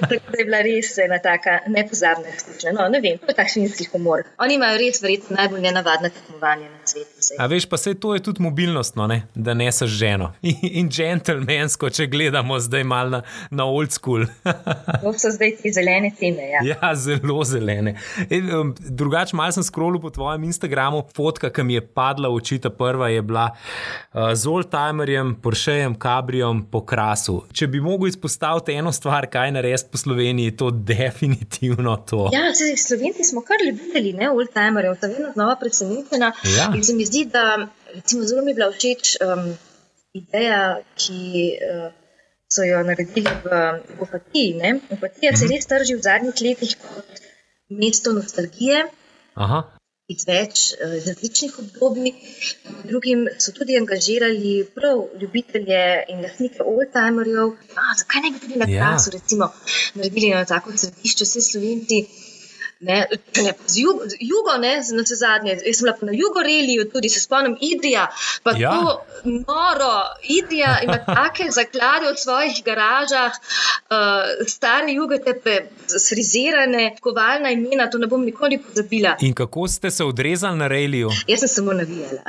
tako 0.00 0.28
da 0.32 0.38
je 0.38 0.44
bila 0.44 0.60
res 0.62 0.98
ena 0.98 1.18
taka 1.18 1.58
nepozabna 1.66 2.28
izkušnja. 2.36 2.72
No, 2.76 2.88
ne 2.92 3.00
vem, 3.00 3.18
to 3.18 3.32
je 3.32 3.38
takšen 3.38 3.64
finski 3.64 3.88
humor. 3.92 4.26
Oni 4.38 4.60
imajo 4.60 4.78
res 4.78 5.02
verjetno 5.02 5.36
najbolj 5.40 5.64
nenavadne 5.64 6.12
tekmovanja 6.12 6.68
na 6.68 6.84
svetu. 6.84 7.21
A 7.38 7.46
veš, 7.46 7.66
pa 7.66 7.76
se 7.76 7.94
to 7.94 8.14
je 8.14 8.22
tudi 8.22 8.42
mobilnost, 8.42 8.96
no, 8.96 9.06
ne? 9.06 9.22
da 9.34 9.54
ne 9.54 9.72
seš 9.72 9.90
ženo. 9.90 10.32
In 10.78 10.90
džentlmensko, 10.90 11.90
če 11.90 12.06
gledamo 12.06 12.58
zdaj 12.60 12.84
malo 12.84 13.10
na, 13.10 13.22
na 13.50 13.64
old 13.64 13.92
school. 13.92 14.26
to 15.02 15.12
so 15.18 15.32
zdaj 15.32 15.56
te 15.62 15.72
zelene 15.72 16.12
teme. 16.18 16.48
Ja, 16.52 16.62
ja 16.72 16.94
zelo 16.94 17.44
zelene. 17.44 17.94
Um, 18.30 18.74
Drugače, 18.78 19.36
malo 19.36 19.52
sem 19.52 19.64
scrollu 19.64 20.00
po 20.00 20.10
tvojem 20.10 20.44
Instagramu, 20.44 21.04
fotka, 21.16 21.50
ki 21.50 21.64
mi 21.66 21.78
je 21.78 21.84
padla 21.86 22.28
v 22.28 22.40
oči, 22.40 22.58
ta 22.62 22.70
prva 22.70 23.08
je 23.12 23.22
bila 23.22 23.48
uh, 23.52 24.32
z 24.34 24.48
oldtimerjem, 24.48 25.34
Porschejem, 25.42 25.96
kabrijem 25.98 26.64
po 26.70 26.84
krasu. 26.86 27.42
Če 27.52 27.68
bi 27.72 27.80
mogel 27.80 28.12
izpostaviti 28.12 28.76
eno 28.76 28.92
stvar, 28.92 29.26
kaj 29.32 29.54
narediti 29.56 29.92
po 29.92 29.98
Sloveniji, 29.98 30.52
je 30.52 30.56
to 30.56 30.70
definitivno 30.70 31.96
to. 32.08 32.28
Ja, 32.34 32.52
se, 32.54 32.74
Slovenci 32.76 33.24
smo 33.24 33.40
kar 33.46 33.62
ljubitelji, 33.66 34.12
ne 34.18 34.30
oldtimerjev, 34.30 34.98
ta 35.00 35.06
vedno 35.06 35.32
znova 35.32 35.56
presenečena. 35.60 36.32
Ja. 36.56 36.70
In 36.76 36.84
se 36.84 36.94
mi 36.94 37.06
zdi, 37.06 37.21
da 37.26 37.68
recimo, 37.94 38.24
zelo 38.24 38.42
mi 38.42 38.50
je 38.50 38.54
bila 38.60 38.70
všeč 38.72 39.16
um, 39.26 39.50
ideja, 40.12 40.62
ki. 40.96 41.18
Uh, 41.72 41.90
So 42.52 42.66
jo 42.68 42.82
naredili 42.84 43.30
v 43.44 43.58
Opatiji. 44.04 44.60
Opatija 44.92 45.30
se 45.32 45.46
mhm. 45.46 45.54
res 45.54 45.68
trži 45.70 45.94
v 45.96 46.02
zadnjih 46.04 46.42
letih 46.44 46.74
kot 46.82 47.22
mesto 47.80 48.12
nostalgije. 48.12 48.82
Aha 49.40 49.62
iz 50.12 50.24
več 50.28 50.62
eh, 50.74 50.96
različnih 51.06 51.58
obdobij. 51.62 52.12
Drugim 52.88 53.24
so 53.44 53.54
tudi 53.56 53.78
angažirali 53.78 54.54
prav 54.76 55.04
ljubitelje 55.20 55.82
in 56.12 56.22
lastnike 56.26 56.66
oldtimerjev. 56.72 57.54
Zakaj 58.00 58.24
ne 58.24 58.32
bi 58.34 58.42
tudi 58.44 58.60
na 58.62 58.68
krasu, 58.72 59.12
ja. 59.12 59.18
recimo, 59.18 59.50
naredili 59.98 60.32
na 60.34 60.44
tako 60.48 60.74
središče, 60.76 61.28
vse 61.28 61.44
slovenci? 61.48 62.02
Ne, 62.82 63.06
ne, 63.42 63.52
z 63.66 63.78
jugo, 63.78 64.04
jugo 64.20 64.58
ne, 64.58 64.72
na 64.92 65.02
vse 65.02 65.14
zadnje. 65.14 65.52
Jaz 65.66 65.78
sem 65.78 65.86
lahko 65.86 66.06
na 66.06 66.12
jugu 66.12 66.42
reliju, 66.42 66.88
tudi 66.90 67.08
se 67.08 67.20
spomnim 67.20 67.54
Idrija. 67.60 68.08
Pa 68.42 68.54
ja. 68.58 68.70
to 68.70 69.04
noro, 69.24 69.92
Idrija 70.28 70.80
ima 70.82 70.98
take 71.16 71.46
zaklade 71.50 72.10
v 72.10 72.18
svojih 72.18 72.58
garažah, 72.64 73.32
uh, 73.32 74.48
stare 74.48 74.92
jugotepe, 74.92 75.56
frizirane, 76.08 76.96
kovalna 77.00 77.54
imena, 77.54 77.90
to 77.90 78.02
ne 78.02 78.10
bom 78.10 78.24
nikoli 78.24 78.58
pozabila. 78.58 79.16
In 79.20 79.34
kako 79.34 79.68
ste 79.68 79.90
se 79.90 80.04
odrezali 80.04 80.58
na 80.58 80.68
reliju? 80.68 81.10
Jaz 81.26 81.40
sem 81.40 81.48
samo 81.48 81.72
navijala. 81.72 82.22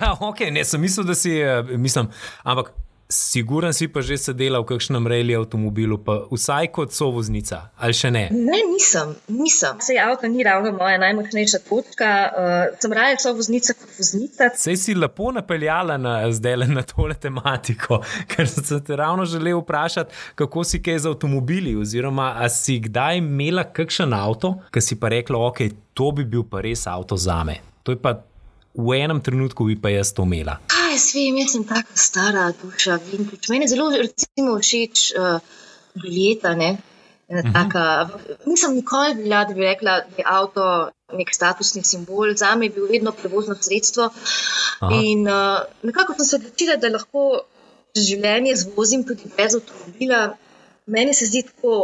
ja, 0.00 0.16
ok, 0.20 0.40
ne, 0.50 0.64
sem 0.64 0.80
mislil, 0.80 1.06
da 1.06 1.14
si, 1.14 1.38
eh, 1.38 1.62
mislim, 1.62 2.10
ampak. 2.42 2.72
Siguren 3.10 3.72
si 3.74 3.88
pa 3.90 4.04
že 4.06 4.14
sedela 4.14 4.62
v 4.62 4.70
kakšnem 4.70 5.02
reili 5.02 5.34
avtomobilu, 5.34 5.98
pa 5.98 6.30
vsaj 6.30 6.70
kot 6.70 6.94
so 6.94 7.08
voznica, 7.10 7.74
ali 7.74 7.90
še 7.90 8.06
ne? 8.14 8.22
Ne, 8.30 8.60
nisem, 8.70 9.16
nisem. 9.26 9.82
Sej 9.82 9.98
avto 9.98 10.30
ni 10.30 10.46
ravno 10.46 10.70
moja 10.78 10.94
najmočnejša 11.02 11.58
točka, 11.66 12.06
uh, 12.30 12.78
sem 12.78 12.94
raje 12.94 13.18
so 13.18 13.34
voznica 13.34 13.74
kot 13.74 13.98
voznica. 13.98 14.52
Sej 14.54 14.78
si 14.78 14.94
lepo 14.94 15.32
napeljala 15.34 15.98
na, 15.98 16.14
zdaj 16.30 16.70
na 16.70 16.86
tole 16.86 17.18
tematiko, 17.18 17.98
ker 18.30 18.46
sem 18.46 18.78
te 18.86 18.94
ravno 18.94 19.26
želel 19.26 19.58
vprašati, 19.58 20.14
kako 20.38 20.62
si 20.62 20.78
kaj 20.78 21.02
z 21.02 21.10
avtomobili, 21.10 21.74
oziroma 21.74 22.30
si 22.46 22.78
kdaj 22.78 23.18
imela 23.18 23.66
kakšen 23.74 24.14
avto, 24.14 24.60
ki 24.70 24.86
si 24.86 25.02
pa 25.02 25.10
rekla, 25.10 25.42
ok, 25.50 25.66
to 25.98 26.14
bi 26.14 26.30
bil 26.30 26.46
pa 26.46 26.62
res 26.62 26.86
avto 26.86 27.18
za 27.18 27.42
me. 27.42 27.58
To 27.82 27.90
je 27.90 27.98
pa 27.98 28.20
v 28.78 29.02
enem 29.02 29.18
trenutku 29.18 29.66
bi 29.66 29.74
pa 29.74 29.90
jaz 29.90 30.14
to 30.14 30.22
imela. 30.22 30.60
Kaj 30.90 30.96
jaz 30.98 31.12
vem, 31.14 31.36
jaz 31.38 31.52
sem 31.54 31.64
tako 31.70 31.96
stara 32.02 32.44
duša. 32.60 32.96
Meni 33.48 33.62
je 33.62 33.68
zelo 33.70 33.84
recimo, 33.94 34.54
všeč 34.58 35.02
uh, 35.14 35.36
biljeta. 36.02 36.54
Ne? 36.58 36.70
Mhm. 37.30 37.52
Taka, 37.54 37.84
nisem 38.50 38.74
nikoli 38.74 39.14
bila, 39.20 39.44
da 39.46 39.54
bi 39.54 39.62
rekla, 39.68 39.92
da 40.08 40.18
je 40.18 40.24
avto 40.26 40.64
nek 41.18 41.30
statusni 41.34 41.84
simbol. 41.86 42.34
Za 42.34 42.56
me 42.56 42.66
je 42.66 42.74
bil 42.78 42.88
vedno 42.90 43.12
prevozno 43.12 43.54
sredstvo. 43.54 44.08
Aha. 44.80 44.98
In 44.98 45.30
uh, 45.30 45.60
nekako 45.86 46.16
sem 46.18 46.26
se 46.26 46.40
odločila, 46.40 46.76
da 46.82 46.90
lahko 46.96 47.24
življenje 48.08 48.56
zvozim 48.64 49.06
tudi 49.06 49.30
brez 49.36 49.54
avtomobila. 49.60 50.20
Meni 50.90 51.14
se 51.14 51.30
zdi 51.30 51.44
tako 51.52 51.78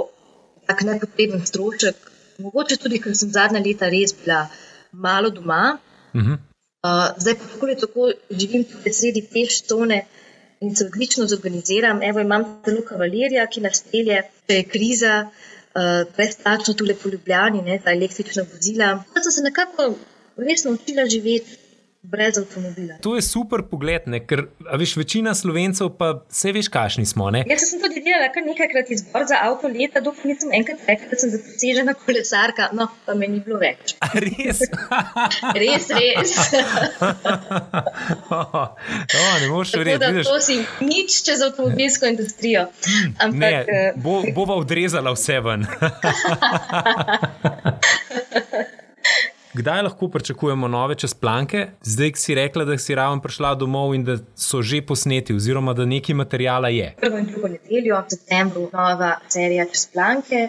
tak 0.66 0.82
nepotreben 0.90 1.46
strošek. 1.46 2.10
Mogoče 2.42 2.82
tudi, 2.82 2.98
ker 3.06 3.14
sem 3.14 3.30
zadnja 3.38 3.62
leta 3.70 3.86
res 3.94 4.18
bila 4.18 4.48
malo 4.90 5.30
doma. 5.30 5.78
Uh 6.10 6.20
mhm. 6.20 6.32
-huh. 6.32 6.55
Uh, 6.86 7.08
zdaj 7.18 7.34
pa 7.34 7.48
tako 7.52 7.66
ali 7.66 7.76
tako 7.80 8.10
živim 8.30 8.64
tudi 8.70 8.92
sredi 8.92 9.22
te 9.32 9.42
štone 9.50 9.98
in 10.60 10.76
se 10.76 10.84
odlično 10.86 11.26
zorganiziram. 11.26 12.02
Evo, 12.02 12.20
imam 12.20 12.44
celo 12.64 12.82
kavalerija, 12.88 13.46
ki 13.46 13.62
nas 13.64 13.82
pelje, 13.90 14.22
če 14.46 14.58
je 14.60 14.66
kriza, 14.74 15.14
uh, 15.26 16.02
brezplačno 16.16 16.74
tukaj 16.74 16.98
po 17.02 17.12
Ljubljani, 17.14 17.62
ne, 17.62 17.80
ta 17.84 17.94
električna 17.96 18.46
vozila. 18.52 18.92
Pa 19.14 19.24
sem 19.24 19.32
se 19.38 19.46
nekako 19.48 19.88
res 20.48 20.64
naučila 20.68 21.08
živeti 21.10 21.58
brez 22.10 22.38
avtomobila. 22.38 22.98
To 23.02 23.16
je 23.16 23.22
super 23.22 23.62
pogled, 23.70 24.06
ne? 24.06 24.20
ker 24.26 24.46
veš, 24.78 24.96
večina 25.00 25.34
slovencev 25.34 25.90
pa 25.98 26.12
vse 26.20 26.52
veš, 26.54 26.68
kakšni 26.72 27.06
smo. 27.08 27.30
Ne? 27.34 27.42
Jaz 27.50 27.66
sem 27.70 27.82
tudi 27.82 28.02
delala 28.04 28.28
kar 28.34 28.46
nekajkrat 28.46 28.90
izbor 28.94 29.26
za 29.28 29.40
avto 29.46 29.70
leta, 29.72 30.02
dokler 30.04 30.32
nisem 30.32 30.54
enkrat 30.56 30.86
rekla, 30.88 31.10
da 31.12 31.20
sem 31.20 31.32
zaprisežena 31.34 31.96
kolesarka, 31.98 32.70
no 32.76 32.88
pa 33.06 33.16
me 33.18 33.28
ni 33.30 33.40
bilo 33.44 33.58
več. 33.62 33.96
A 34.04 34.10
res? 34.14 34.62
res, 35.62 35.90
res. 35.98 36.34
oh, 38.36 38.54
oh, 38.54 39.34
ne 39.42 39.50
moreš 39.50 39.76
verjeti. 39.80 40.24
To 40.28 40.38
si 40.42 40.60
nič 40.84 41.20
čez 41.26 41.42
avtomobilsko 41.46 42.10
industrijo. 42.10 42.68
Ampak, 43.18 43.38
ne, 43.40 43.52
eh, 43.66 43.92
bo, 43.96 44.20
bova 44.36 44.58
odrezala 44.62 45.14
vse 45.16 45.40
ven. 45.44 45.66
Kdaj 49.56 49.82
lahko 49.82 50.08
pričakujemo 50.08 50.68
nove 50.68 50.94
čezplanke, 50.94 51.66
zdaj 51.82 52.10
si 52.14 52.34
rekla, 52.34 52.64
da 52.64 52.78
si 52.78 52.94
ravno 52.94 53.22
prišla 53.22 53.54
domov 53.54 53.94
in 53.94 54.02
da 54.04 54.16
so 54.36 54.60
že 54.62 54.82
posneti, 54.86 55.34
oziroma 55.34 55.72
da 55.72 55.84
nekaj 55.84 56.14
materijala 56.14 56.68
je? 56.68 56.90
Prvo 57.00 57.18
in 57.18 57.30
drugo 57.30 57.48
nedeljo, 57.48 58.00
v 58.02 58.10
septembru, 58.10 58.66
nova 58.72 59.14
serija 59.28 59.64
čezplanke. 59.70 60.48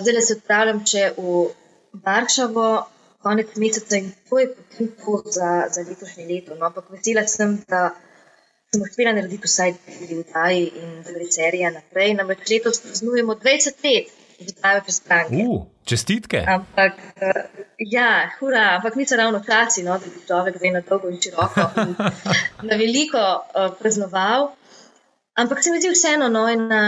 Zdaj 0.00 0.20
se 0.26 0.36
odpravljam 0.36 0.82
še 0.92 1.06
v 1.16 1.46
Varšavo, 2.04 2.66
konec 3.24 3.56
meseca 3.56 4.02
in 4.02 4.12
to 4.28 4.42
je 4.42 4.52
potem 4.58 4.92
to 5.00 5.16
za, 5.38 5.50
za 5.72 5.86
letošnje 5.88 6.28
leto. 6.28 6.60
No, 6.60 6.68
ampak 6.68 6.92
vesela 6.92 7.24
sem, 7.36 7.56
da 7.72 7.86
sem 8.74 8.84
uspela 8.84 9.16
narediti 9.16 9.48
vsaj 9.48 9.74
dve 9.86 10.20
vdaji 10.20 10.68
in 10.82 10.94
da 11.08 11.16
gre 11.16 11.32
serija 11.40 11.72
naprej. 11.80 12.14
Namreč 12.20 12.44
letos 12.52 12.84
praznujemo 12.84 13.40
20 13.48 13.84
let. 13.88 14.12
Uh, 15.30 15.66
čestitke. 15.84 16.44
Ampak 16.48 16.92
Ja, 17.78 18.30
hura, 18.40 18.76
ampak 18.76 18.96
niso 18.96 19.16
ravno 19.16 19.40
časi, 19.44 19.82
no, 19.84 19.98
da 20.00 20.06
bi 20.08 20.20
človek 20.26 20.56
zdaj 20.56 20.72
na 20.72 20.80
dolgo 20.80 21.10
in 21.12 21.20
široko 21.20 21.64
in 21.82 21.92
na 22.68 22.76
veliko 22.80 23.20
uh, 23.20 23.68
praznoval. 23.76 24.56
Ampak 25.36 25.60
se 25.62 25.70
mi 25.70 25.80
zdi 25.80 25.92
vseeno, 25.92 26.30
no, 26.32 26.46
ena, 26.48 26.80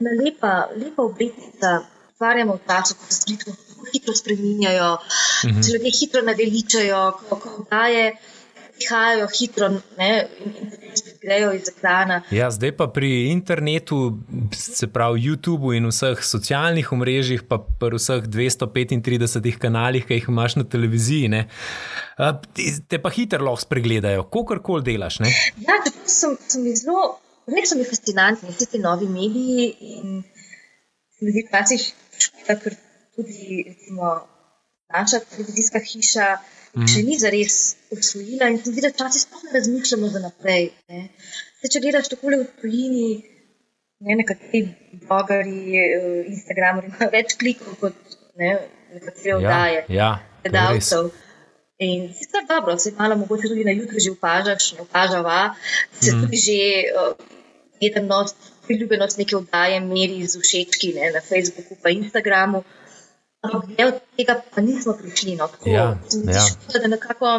ena 0.00 0.12
lepa, 0.16 0.52
lepa 0.76 1.04
obletnica, 1.04 1.84
ustvarjamo 2.08 2.56
v 2.56 2.64
času, 2.68 2.96
ko 2.96 3.04
se 3.08 3.20
stvari 3.20 3.36
hitro 3.92 4.14
spreminjajo, 4.14 4.90
mm 4.96 5.50
-hmm. 5.50 5.62
se 5.62 5.72
ljudje 5.72 5.92
hitro 6.00 6.22
naveličajo, 6.22 7.02
ko, 7.28 7.36
ko 7.36 7.66
daje 7.70 8.16
prihajajo 8.76 9.28
hitro 9.38 9.68
ne, 9.98 10.28
in 10.44 10.72
grejo 11.22 11.52
iz 11.56 11.68
ekrana. 11.70 12.20
Ja, 12.34 12.50
zdaj 12.50 12.74
pa 12.76 12.88
pri 12.92 13.10
internetu, 13.30 14.18
se 14.52 14.88
pravi 14.92 15.22
YouTubu 15.28 15.74
in 15.76 15.86
vseh 15.90 16.22
socialnih 16.26 16.92
omrežjih, 16.92 17.44
pa 17.48 17.58
pri 17.58 18.00
vseh 18.00 18.26
235 18.26 19.58
kanalih, 19.62 20.06
ki 20.06 20.20
jih 20.20 20.28
imaš 20.32 20.58
na 20.60 20.66
televiziji, 20.74 21.30
ne, 21.32 21.46
te 22.88 23.00
pa 23.02 23.12
hitro 23.14 23.44
lahko 23.46 23.66
spregledajo, 23.66 24.26
kakorkoli 24.34 24.86
delaš. 24.90 25.20
Ne. 25.24 25.32
Ja, 25.62 25.78
sem, 26.04 26.36
sem 26.48 26.68
zelo, 26.78 27.16
res 27.50 27.72
so 27.72 27.78
mi 27.78 27.88
fascinantni 27.88 28.52
vsi 28.52 28.70
ti 28.74 28.82
novi 28.82 29.08
mediji 29.10 29.70
in 29.96 30.22
ljudi 31.22 31.46
včasih 31.48 31.88
škoda, 32.18 32.58
ker 32.64 32.78
tudi 33.16 33.64
recimo, 33.68 34.14
naša 34.92 35.20
televizijska 35.32 35.82
hiša 35.86 36.28
mm. 36.76 36.88
še 36.94 37.02
ni 37.06 37.18
zares 37.20 37.58
usvojila 37.94 38.50
in 38.52 38.60
tudi, 38.64 38.84
da 38.84 38.92
včasih 38.92 39.26
sploh 39.26 39.44
ne 39.46 39.56
razmišljamo 39.58 40.10
za 40.14 40.22
naprej. 40.26 40.70
Ne. 40.92 41.08
Se, 41.60 41.70
če 41.72 41.82
gledaš 41.84 42.12
tako 42.12 42.32
v 42.34 42.46
tujini, 42.60 43.08
ne 44.02 44.18
nekateri 44.22 44.62
blogeri, 45.06 45.58
eh, 45.80 46.22
Instagrameri 46.32 46.92
imajo 46.92 47.10
več 47.12 47.36
klikov 47.40 47.76
kot 47.82 48.16
ne, 48.40 48.54
nekatere 48.94 49.30
ja, 49.30 49.36
oddaje, 49.36 49.84
ja, 49.98 50.10
gledalcev. 50.44 51.12
In 51.82 52.12
sicer 52.14 52.44
dobro, 52.46 52.76
se 52.78 52.92
malo 52.98 53.16
mogoče 53.18 53.48
tudi 53.50 53.64
na 53.66 53.72
jutri 53.74 54.00
že 54.00 54.12
opažaš, 54.14 54.72
ne 54.76 54.84
opažava, 54.84 55.54
se 56.00 56.12
mm. 56.12 56.20
tudi 56.22 56.38
že 56.38 56.58
uh, 56.94 57.14
jedemnost, 57.82 58.36
priljubljenost 58.66 59.18
neke 59.18 59.36
oddaje 59.36 59.80
meri 59.80 60.26
z 60.26 60.38
všečki 60.40 60.92
ne, 60.98 61.10
na 61.16 61.20
Facebooku 61.20 61.76
pa 61.82 61.90
Instagramu. 61.90 62.62
Ampak 63.42 63.70
del 63.76 63.94
tega 64.16 64.38
pa 64.54 64.62
nismo 64.62 64.94
prišli. 64.98 65.36
No. 65.36 65.48
Tako, 65.50 65.70
ja, 65.70 65.86
ja. 66.30 66.42
Škoda, 66.46 66.84
da 66.84 66.92
nekako 66.94 67.32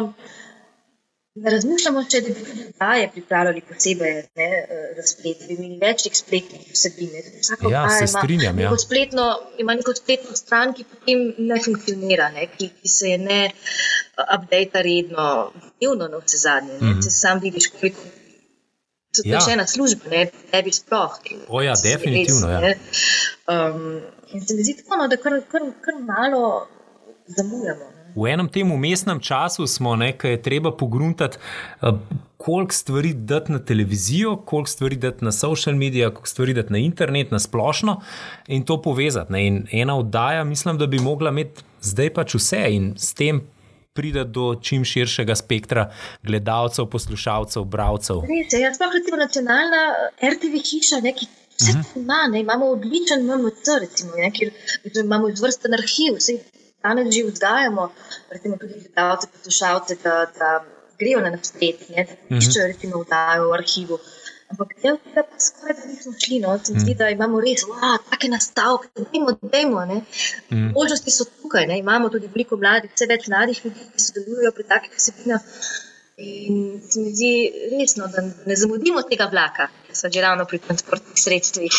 ne 1.34 1.50
razmišljamo, 1.50 2.02
če 2.10 2.20
bi 2.22 2.34
tudi 2.38 2.64
daje 2.78 3.06
pripravljali 3.12 3.62
posebej 3.68 4.12
ne, 4.38 4.48
za 4.96 5.06
splet, 5.08 5.40
da 5.40 5.48
bi 5.48 5.54
imeli 5.56 5.78
več 5.80 6.04
teh 6.06 6.18
spletnih 6.18 6.68
vsebin. 6.70 7.16
Ja, 7.72 7.82
se 7.90 8.06
strinjam. 8.12 8.60
Ja. 8.62 8.70
Spletno, 8.78 9.24
ima 9.58 9.74
neko 9.74 9.96
spletno 9.98 10.36
stran, 10.38 10.76
ki 10.76 10.86
potem 10.92 11.24
ne 11.50 11.58
funkcionira, 11.64 12.28
ne, 12.36 12.46
ki, 12.52 12.70
ki 12.80 12.92
se 12.96 13.14
je 13.14 13.18
ne 13.18 13.40
update 14.24 14.84
redno, 14.86 15.30
dnevno 15.80 16.10
na 16.12 16.22
vse 16.22 16.42
zadnje. 16.44 16.78
Mm 16.80 16.92
-hmm. 16.92 17.10
Sam 17.18 17.42
vidiš, 17.42 17.72
koliko. 17.78 18.12
To 19.14 19.22
je 19.24 19.30
ja. 19.30 19.40
še 19.40 19.52
ena 19.54 19.66
služba, 19.66 20.10
ne, 20.10 20.22
ne 20.52 20.62
bi 20.62 20.72
sploh. 20.74 21.18
O, 21.48 21.62
ja, 21.62 21.74
definitivno. 21.82 22.60
Res, 22.60 22.78
ja. 23.48 23.70
um, 23.70 24.00
In 24.32 24.40
se 24.40 24.54
mi 24.54 24.62
zdi 24.64 24.76
tako, 24.82 24.96
no, 24.96 25.08
da 25.08 25.16
kar, 25.16 25.40
kar, 25.50 25.62
kar 25.80 25.94
malo 26.00 26.66
zamujamo. 27.26 27.90
Ne. 27.96 28.12
V 28.14 28.30
enem 28.30 28.48
tem 28.48 28.70
umestnem 28.72 29.20
času 29.20 29.66
smo 29.66 29.96
nekaj, 29.96 30.30
je 30.30 30.42
treba 30.42 30.70
pogruntati, 30.76 31.38
eh, 31.82 31.90
koliko 32.36 32.72
stvari 32.72 33.12
dati 33.14 33.52
na 33.52 33.58
televizijo, 33.58 34.36
koliko 34.36 34.70
stvari 34.70 34.96
dati 34.96 35.24
na 35.24 35.32
social 35.32 35.76
medije, 35.76 36.10
koliko 36.10 36.28
stvari 36.28 36.54
dati 36.54 36.72
na 36.72 36.78
internet, 36.78 37.30
na 37.30 37.38
splošno 37.38 38.00
in 38.46 38.64
to 38.64 38.82
povezati. 38.82 39.32
Ne. 39.32 39.46
In 39.46 39.66
ena 39.72 39.98
oddaja, 39.98 40.44
mislim, 40.44 40.78
da 40.78 40.86
bi 40.86 40.98
mogla 40.98 41.30
imeti 41.30 41.62
zdaj 41.80 42.14
pač 42.14 42.34
vse 42.34 42.66
in 42.68 42.94
s 42.98 43.14
tem 43.14 43.42
pride 43.94 44.24
do 44.24 44.54
čim 44.62 44.84
širšega 44.84 45.34
spektra 45.38 45.90
gledalcev, 46.22 46.86
poslušalcev, 46.90 47.64
bralcev. 47.64 48.24
Res 48.26 48.52
je, 48.52 48.60
jaz 48.60 48.78
pa 48.78 48.90
recimo 48.90 49.16
nacionalna 49.16 49.84
RTV 50.18 50.62
hiša, 50.70 51.00
neki. 51.02 51.26
Vse 51.60 51.70
uh 51.70 51.76
-huh. 51.76 52.02
ima, 52.02 52.20
ne, 52.30 52.40
imamo 52.40 52.66
odličen 52.66 53.26
MMC, 53.26 53.66
recimo, 53.80 54.12
ne, 54.16 54.30
kjer 54.36 54.52
imamo 55.04 55.28
izvrsten 55.28 55.74
arhiv, 55.74 56.18
vse 56.18 56.38
danes 56.82 57.14
že 57.14 57.22
vzgajamo, 57.24 57.84
recimo 58.30 58.56
tudi 58.56 58.74
gledalce, 58.80 59.26
poslušalce, 59.32 59.96
da, 60.04 60.14
da 60.38 60.64
grejo 60.98 61.20
na 61.20 61.38
splet, 61.42 61.80
da 61.88 62.36
iščejo 62.36 62.66
recimo 62.72 63.02
vdajo 63.04 63.48
v 63.50 63.58
arhivu. 63.58 63.98
Ampak 64.52 64.74
del 64.82 64.98
tega 65.04 65.22
pa 65.28 65.38
skoraj 65.40 65.76
da 65.78 65.86
nismo 65.88 66.12
šli, 66.24 66.40
no, 66.42 66.58
se 66.64 66.74
mi 66.74 66.82
zdi, 66.82 66.94
da 67.00 67.08
imamo 67.10 67.40
res, 67.40 67.64
wow, 67.70 67.96
take 68.10 68.28
nastavke, 68.28 68.90
da 68.94 69.06
dajmo, 69.12 69.32
dajmo, 69.54 69.84
ne. 69.90 69.96
Možnosti 70.76 71.14
so 71.14 71.24
tukaj, 71.30 71.66
ne, 71.70 71.78
imamo 71.80 72.10
tudi 72.12 72.28
veliko 72.34 72.60
mladih, 72.60 72.92
vse 72.92 73.08
več 73.10 73.26
mladih 73.32 73.64
ljudi, 73.64 73.88
ki 73.94 74.04
sodelujo 74.04 74.52
pri 74.58 74.68
takih 74.74 75.00
vsebinah. 75.00 75.48
In 76.24 76.58
se 76.90 77.00
mi 77.02 77.10
zdi 77.16 77.32
resno, 77.72 78.06
da 78.12 78.22
ne 78.22 78.56
zamudimo 78.60 79.02
tega 79.08 79.26
vlaka, 79.32 79.66
so 79.94 80.10
že 80.12 80.20
ravno 80.20 80.44
pri 80.44 80.58
transportnih 80.58 81.18
sredstvih. 81.18 81.72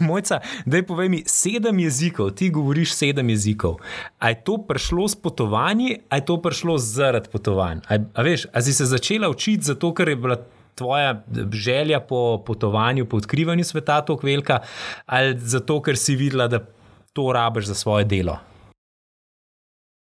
Mojca, 0.00 0.40
da 0.66 0.76
je 0.76 0.86
povej 0.86 1.08
mi 1.08 1.22
sedem 1.26 1.78
jezikov, 1.78 2.30
ti 2.38 2.50
govoriš 2.50 2.94
sedem 2.94 3.30
jezikov. 3.30 3.80
A 4.18 4.30
je 4.30 4.40
to 4.44 4.58
prišlo 4.68 5.08
s 5.08 5.16
potovanji, 5.16 5.98
a 6.08 6.20
je 6.20 6.24
to 6.24 6.38
prišlo 6.42 6.78
zaradi 6.78 7.28
potovanj? 7.32 7.84
A, 7.88 7.98
a 8.14 8.22
veš, 8.22 8.46
a 8.52 8.62
si 8.62 8.72
se 8.72 8.86
začela 8.86 9.28
učiti 9.28 9.72
zato, 9.72 9.94
ker 9.94 10.08
je 10.08 10.16
bila. 10.16 10.38
Tvoja 10.74 11.22
želja 11.52 12.00
po 12.02 12.42
potovanju, 12.46 13.06
po 13.06 13.16
odkrivanju 13.16 13.64
sveta, 13.64 14.00
tako 14.02 14.26
velika, 14.26 14.58
ali 15.06 15.38
zato, 15.38 15.76
ker 15.78 15.94
si 15.94 16.16
videla, 16.18 16.48
da 16.50 16.58
to 17.12 17.28
rabiš 17.32 17.68
za 17.70 17.74
svoje 17.78 18.04
delo? 18.10 18.34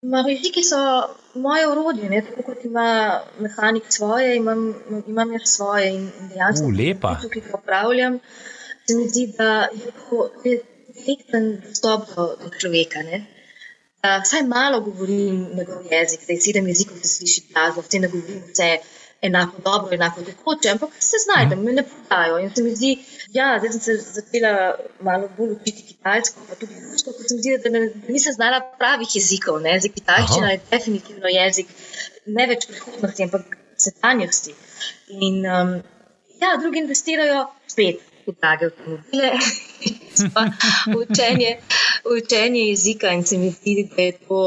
Jeziki 0.03 0.65
so 0.65 0.81
moje 1.35 1.69
urodje, 1.69 2.11
ne? 2.11 2.23
tako 2.23 2.43
kot 2.43 2.65
ima 2.65 3.21
mehanik 3.39 3.85
svoje, 3.89 4.37
imam, 4.37 4.75
imam 5.07 5.33
jaz 5.33 5.43
svoje 5.45 5.95
in 5.95 6.11
dejansko 6.29 6.69
lepo. 6.79 7.17
Tukaj, 7.23 7.43
upravljam, 7.59 8.19
se 8.87 8.95
mi 8.95 9.09
zdi, 9.09 9.27
da 9.39 9.69
je 9.73 9.93
to 10.09 10.31
direkten 10.95 11.61
dostop 11.69 12.09
do, 12.17 12.27
do 12.43 12.51
človeka. 12.59 13.03
Ne? 13.03 13.27
Vsaj 14.23 14.43
malo 14.43 14.81
govorim 14.81 15.49
njegov 15.57 15.87
jezik, 15.91 16.21
da 16.27 16.33
je 16.33 16.41
sedem 16.41 16.67
jezikov, 16.69 16.99
ki 17.01 17.09
se 17.09 17.17
sliši 17.17 17.47
glasno, 17.53 17.83
vse 17.83 17.99
ne 17.99 18.09
govorim 18.09 18.43
vse 18.51 18.69
enako 19.27 19.63
dobro, 19.65 19.95
enako 19.95 20.23
tekoče, 20.23 20.71
ampak 20.75 20.97
se 21.01 21.21
znajdem, 21.25 21.63
me 21.65 21.73
ne 21.73 21.85
podajo. 21.91 22.39
In 22.39 22.51
se 22.55 22.63
mi 22.63 22.75
zdi, 22.77 22.93
ja, 23.33 23.49
sem 23.61 23.81
se 23.81 23.97
začela 23.97 24.75
malo 25.01 25.29
bolj 25.39 25.55
učiti 25.57 25.87
kitajsko, 25.89 26.47
pa 26.49 26.59
tudi 26.61 26.81
rusko, 26.91 27.15
ker 27.17 27.29
se 27.29 27.35
mi 27.35 27.43
zdi, 27.43 27.57
da, 27.65 27.73
ne, 27.77 27.85
da 27.95 28.13
nisem 28.17 28.37
znala 28.37 28.61
pravih 28.79 29.17
jezikov. 29.19 29.61
Ne? 29.65 29.79
Zdaj, 29.81 29.95
kitajščina 29.99 30.47
Aha. 30.47 30.57
je 30.57 30.63
definitivno 30.71 31.33
jezik 31.33 31.73
ne 32.27 32.47
več 32.53 32.67
prihodnosti, 32.71 33.29
ampak 33.29 33.57
sedanjosti. 33.87 34.55
In 35.21 35.41
um, 35.57 35.73
ja, 36.43 36.57
drugi 36.61 36.85
investirajo 36.85 37.47
spet. 37.67 38.11
V 38.25 38.33
drage 38.41 38.71
avtomobile, 38.71 39.35
učenje, 41.03 41.51
učenje 42.09 42.63
jezika, 42.71 43.11
in 43.13 43.27
se 43.29 43.37
mi 43.37 43.51
zdi, 43.53 43.83
da 43.91 44.07
je 44.07 44.15
to 44.29 44.39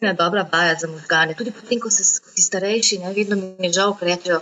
ena 0.00 0.12
dobra 0.12 0.48
vaja 0.52 0.74
za 0.74 0.88
možgane. 0.88 1.34
Tudi 1.34 1.50
potem, 1.50 1.80
ko, 1.80 1.90
se, 1.90 2.04
si 2.04 2.42
starejši, 2.42 2.98
ne, 2.98 3.12
vedno 3.14 3.36
mi 3.36 3.66
je 3.66 3.72
žal, 3.72 3.96
ker 3.98 4.08
rečejo, 4.08 4.40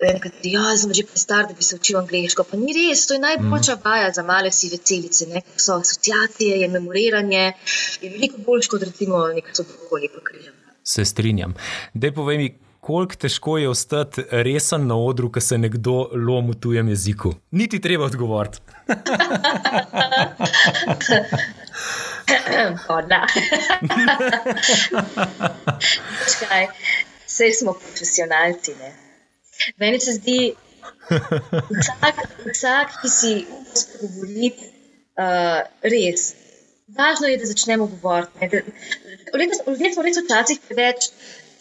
da 0.00 0.06
ja, 0.48 0.76
sem 0.80 0.94
že 0.94 1.04
prestar, 1.04 1.46
da 1.46 1.54
bi 1.54 1.62
se 1.62 1.76
učil 1.76 1.98
angliško. 1.98 2.44
Pa 2.44 2.56
ni 2.56 2.72
res, 2.74 3.06
to 3.06 3.14
je 3.14 3.20
najboljša 3.20 3.76
mm. 3.76 3.80
vaja 3.84 4.10
za 4.16 4.22
male 4.22 4.52
sive 4.52 4.76
celice. 4.76 5.26
Ne, 5.26 5.42
so 5.56 5.76
asociacije, 5.76 6.60
je 6.60 6.68
memoriranje, 6.68 7.52
je 8.00 8.10
veliko 8.10 8.38
boljše 8.46 8.68
kot 8.68 8.82
recimo 8.82 9.28
nekaj 9.28 9.54
sodokolje 9.54 10.08
pa 10.14 10.20
križem. 10.24 10.52
Se 10.84 11.04
strinjam. 11.04 11.54
Dej 11.94 12.14
povej 12.14 12.38
mi, 12.38 12.58
koliko 12.80 13.14
težko 13.14 13.58
je 13.58 13.68
ostati 13.68 14.22
resen 14.30 14.86
na 14.86 14.96
odru, 14.96 15.32
ko 15.32 15.40
se 15.40 15.58
nekdo 15.58 16.08
lomi 16.12 16.56
v 16.56 16.60
tujem 16.60 16.88
jeziku. 16.88 17.34
Niti 17.50 17.80
treba 17.80 18.04
odgovoriti. 18.04 18.58
Hvala. 22.84 23.26
Vse 27.26 27.52
smo 27.58 27.72
profesionalci. 27.72 28.74
Ne? 28.80 28.92
Meni 29.76 30.00
se 30.00 30.12
zdi, 30.12 30.54
da 31.10 31.20
vsak, 32.50 32.88
ki 33.02 33.08
si 33.08 33.46
govori, 34.00 34.52
uh, 35.20 35.60
res. 35.94 36.22
Važno 36.96 37.28
je, 37.30 37.36
da 37.38 37.46
začnemo 37.46 37.86
govoriti. 37.86 38.62
Ljudje 39.34 39.92
smo 39.94 40.02
res 40.06 40.18
včasih 40.24 40.58
preveč 40.66 41.10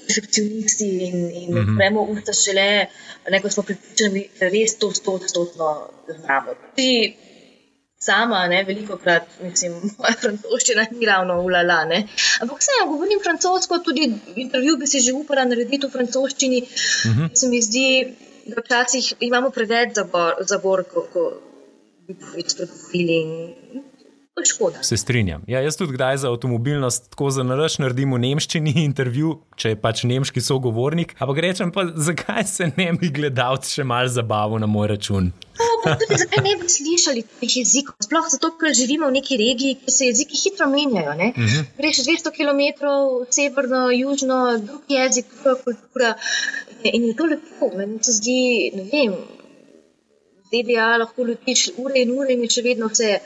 perfekcionisti 0.10 0.88
in, 1.06 1.30
in 1.30 1.54
mm 1.54 1.58
-hmm. 1.58 1.78
premo 1.78 2.02
usta 2.02 2.34
šele, 2.34 2.86
neko 3.30 3.50
smo 3.50 3.64
pripričani, 3.64 4.30
da 4.40 4.50
res 4.50 4.78
to 4.78 4.92
stotno 4.92 5.90
znamo. 6.08 6.54
Tudi 6.76 7.18
sama, 8.00 8.48
ne, 8.48 8.64
veliko 8.64 8.96
krat, 8.98 9.28
mislim, 9.44 9.74
moja 10.00 10.14
francoščina 10.22 10.86
ni 10.92 11.08
ravno 11.10 11.36
ulala. 11.44 11.82
Ne. 11.90 12.00
Ampak 12.44 12.62
vseeno, 12.64 12.86
govorim 12.94 13.20
francosko, 13.24 13.82
tudi 13.84 14.08
intervju 14.44 14.78
bi 14.80 14.88
si 14.88 15.02
že 15.04 15.16
upala 15.18 15.44
narediti 15.50 15.88
v 15.88 15.92
francoščini. 15.98 16.62
Uh 16.64 17.12
mhm. 17.12 17.26
-huh. 17.26 17.36
Se 17.36 17.50
mi 17.52 17.62
zdi, 17.62 17.86
da 18.48 18.64
včasih 18.64 19.14
imamo 19.20 19.50
preveč 19.50 19.96
zabor, 20.00 20.40
zabor 20.54 20.84
ko, 20.94 21.08
ko 21.14 21.26
bi 22.08 22.16
povedali, 22.16 23.20
To 24.40 24.44
je 24.44 24.46
škoda. 24.46 24.84
Se 24.84 24.98
strinjam. 24.98 25.42
Ja, 25.48 25.60
jaz 25.60 25.76
tudi 25.78 25.94
kdaj 25.94 26.18
za 26.18 26.30
avtomobilnost 26.30 27.10
tako 27.10 27.30
za 27.30 27.44
naraš 27.44 27.74
naredim 27.84 28.14
v 28.16 28.20
nemščini 28.24 28.72
intervju, 28.88 29.34
če 29.60 29.74
je 29.74 29.80
pač 29.82 30.06
nemški 30.08 30.40
sogovornik. 30.42 31.12
Ampak 31.20 31.42
rečem 31.44 31.74
pa, 31.76 31.84
zakaj 32.08 32.46
se 32.48 32.70
ne 32.78 32.94
bi 32.96 33.10
gledalci 33.12 33.74
še 33.74 33.84
mal 33.84 34.08
zabavali 34.08 34.64
na 34.64 34.70
moj 34.72 34.88
račun. 34.94 35.28
No, 35.60 35.68
tudi, 35.92 36.22
zakaj 36.22 36.44
ne 36.46 36.54
bi 36.62 36.72
slišali 36.72 37.26
teh 37.42 37.58
jezikov? 37.60 37.98
Sploh 38.06 38.30
zato, 38.32 38.54
ker 38.62 38.72
živimo 38.80 39.10
v 39.12 39.18
neki 39.18 39.42
regiji, 39.44 39.76
kjer 39.82 39.96
se 39.98 40.08
jeziki 40.08 40.40
hitro 40.40 40.70
menjajo. 40.72 41.18
Uh 41.20 41.36
-huh. 41.36 41.68
Greš 41.82 42.00
200 42.08 42.34
km 42.38 42.64
severno, 43.36 43.84
južno, 43.92 44.40
drug 44.64 44.96
jezik, 44.96 45.28
druga 45.36 45.60
kultura. 45.66 46.14
In 46.84 47.12
je 47.12 47.14
to 47.16 47.28
lepo, 47.34 47.72
meni 47.76 48.00
se 48.04 48.16
zdi, 48.22 48.40
ne 48.80 48.88
vem. 48.94 49.20
ZDA 50.50 50.90
lahko 51.04 51.28
letiš 51.28 51.70
ure 51.78 52.00
in 52.02 52.12
ure 52.12 52.34
in 52.34 52.48
je 52.48 52.50
še 52.56 52.62
vedno 52.66 52.88
vse 52.88 53.20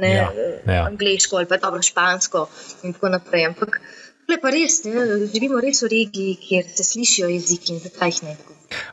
ne, 0.00 0.14
ja, 0.14 0.30
ja. 0.66 0.86
angliško 0.86 1.36
ali 1.36 1.46
pa 1.46 1.56
dobro 1.56 1.82
špansko 1.82 2.48
in 2.82 2.92
tako 2.92 3.08
naprej. 3.08 3.46
Ampak 3.46 3.80
je 4.28 4.40
pa 4.40 4.50
res, 4.50 4.80
ne, 4.84 4.92
živimo 5.32 5.60
res 5.60 5.82
v 5.84 5.90
regiji, 5.92 6.36
kjer 6.40 6.68
se 6.76 6.84
slišijo 6.84 7.28
jeziki 7.28 7.74
in 7.74 7.80
zakaj 7.84 8.14
jih 8.14 8.22
ne. 8.28 8.36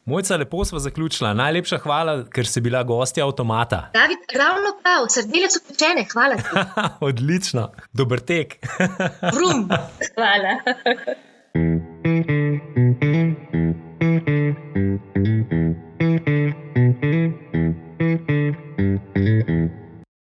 Mojca, 0.05 0.35
lepo 0.37 0.65
smo 0.65 0.79
zaključila. 0.79 1.33
Najlepša 1.33 1.77
hvala, 1.85 2.17
ker 2.33 2.47
si 2.47 2.61
bila 2.61 2.83
gostja 2.83 3.25
avtomata. 3.25 3.89
David, 3.93 4.17
ravno 4.37 4.75
prav, 4.83 5.07
srdele 5.09 5.49
so 5.49 5.63
pečene, 5.67 6.05
hvala. 6.13 6.37
Odlično, 7.09 7.71
dober 7.93 8.19
tek. 8.19 8.59
Vrum, 9.35 9.69
hvala. 10.15 10.57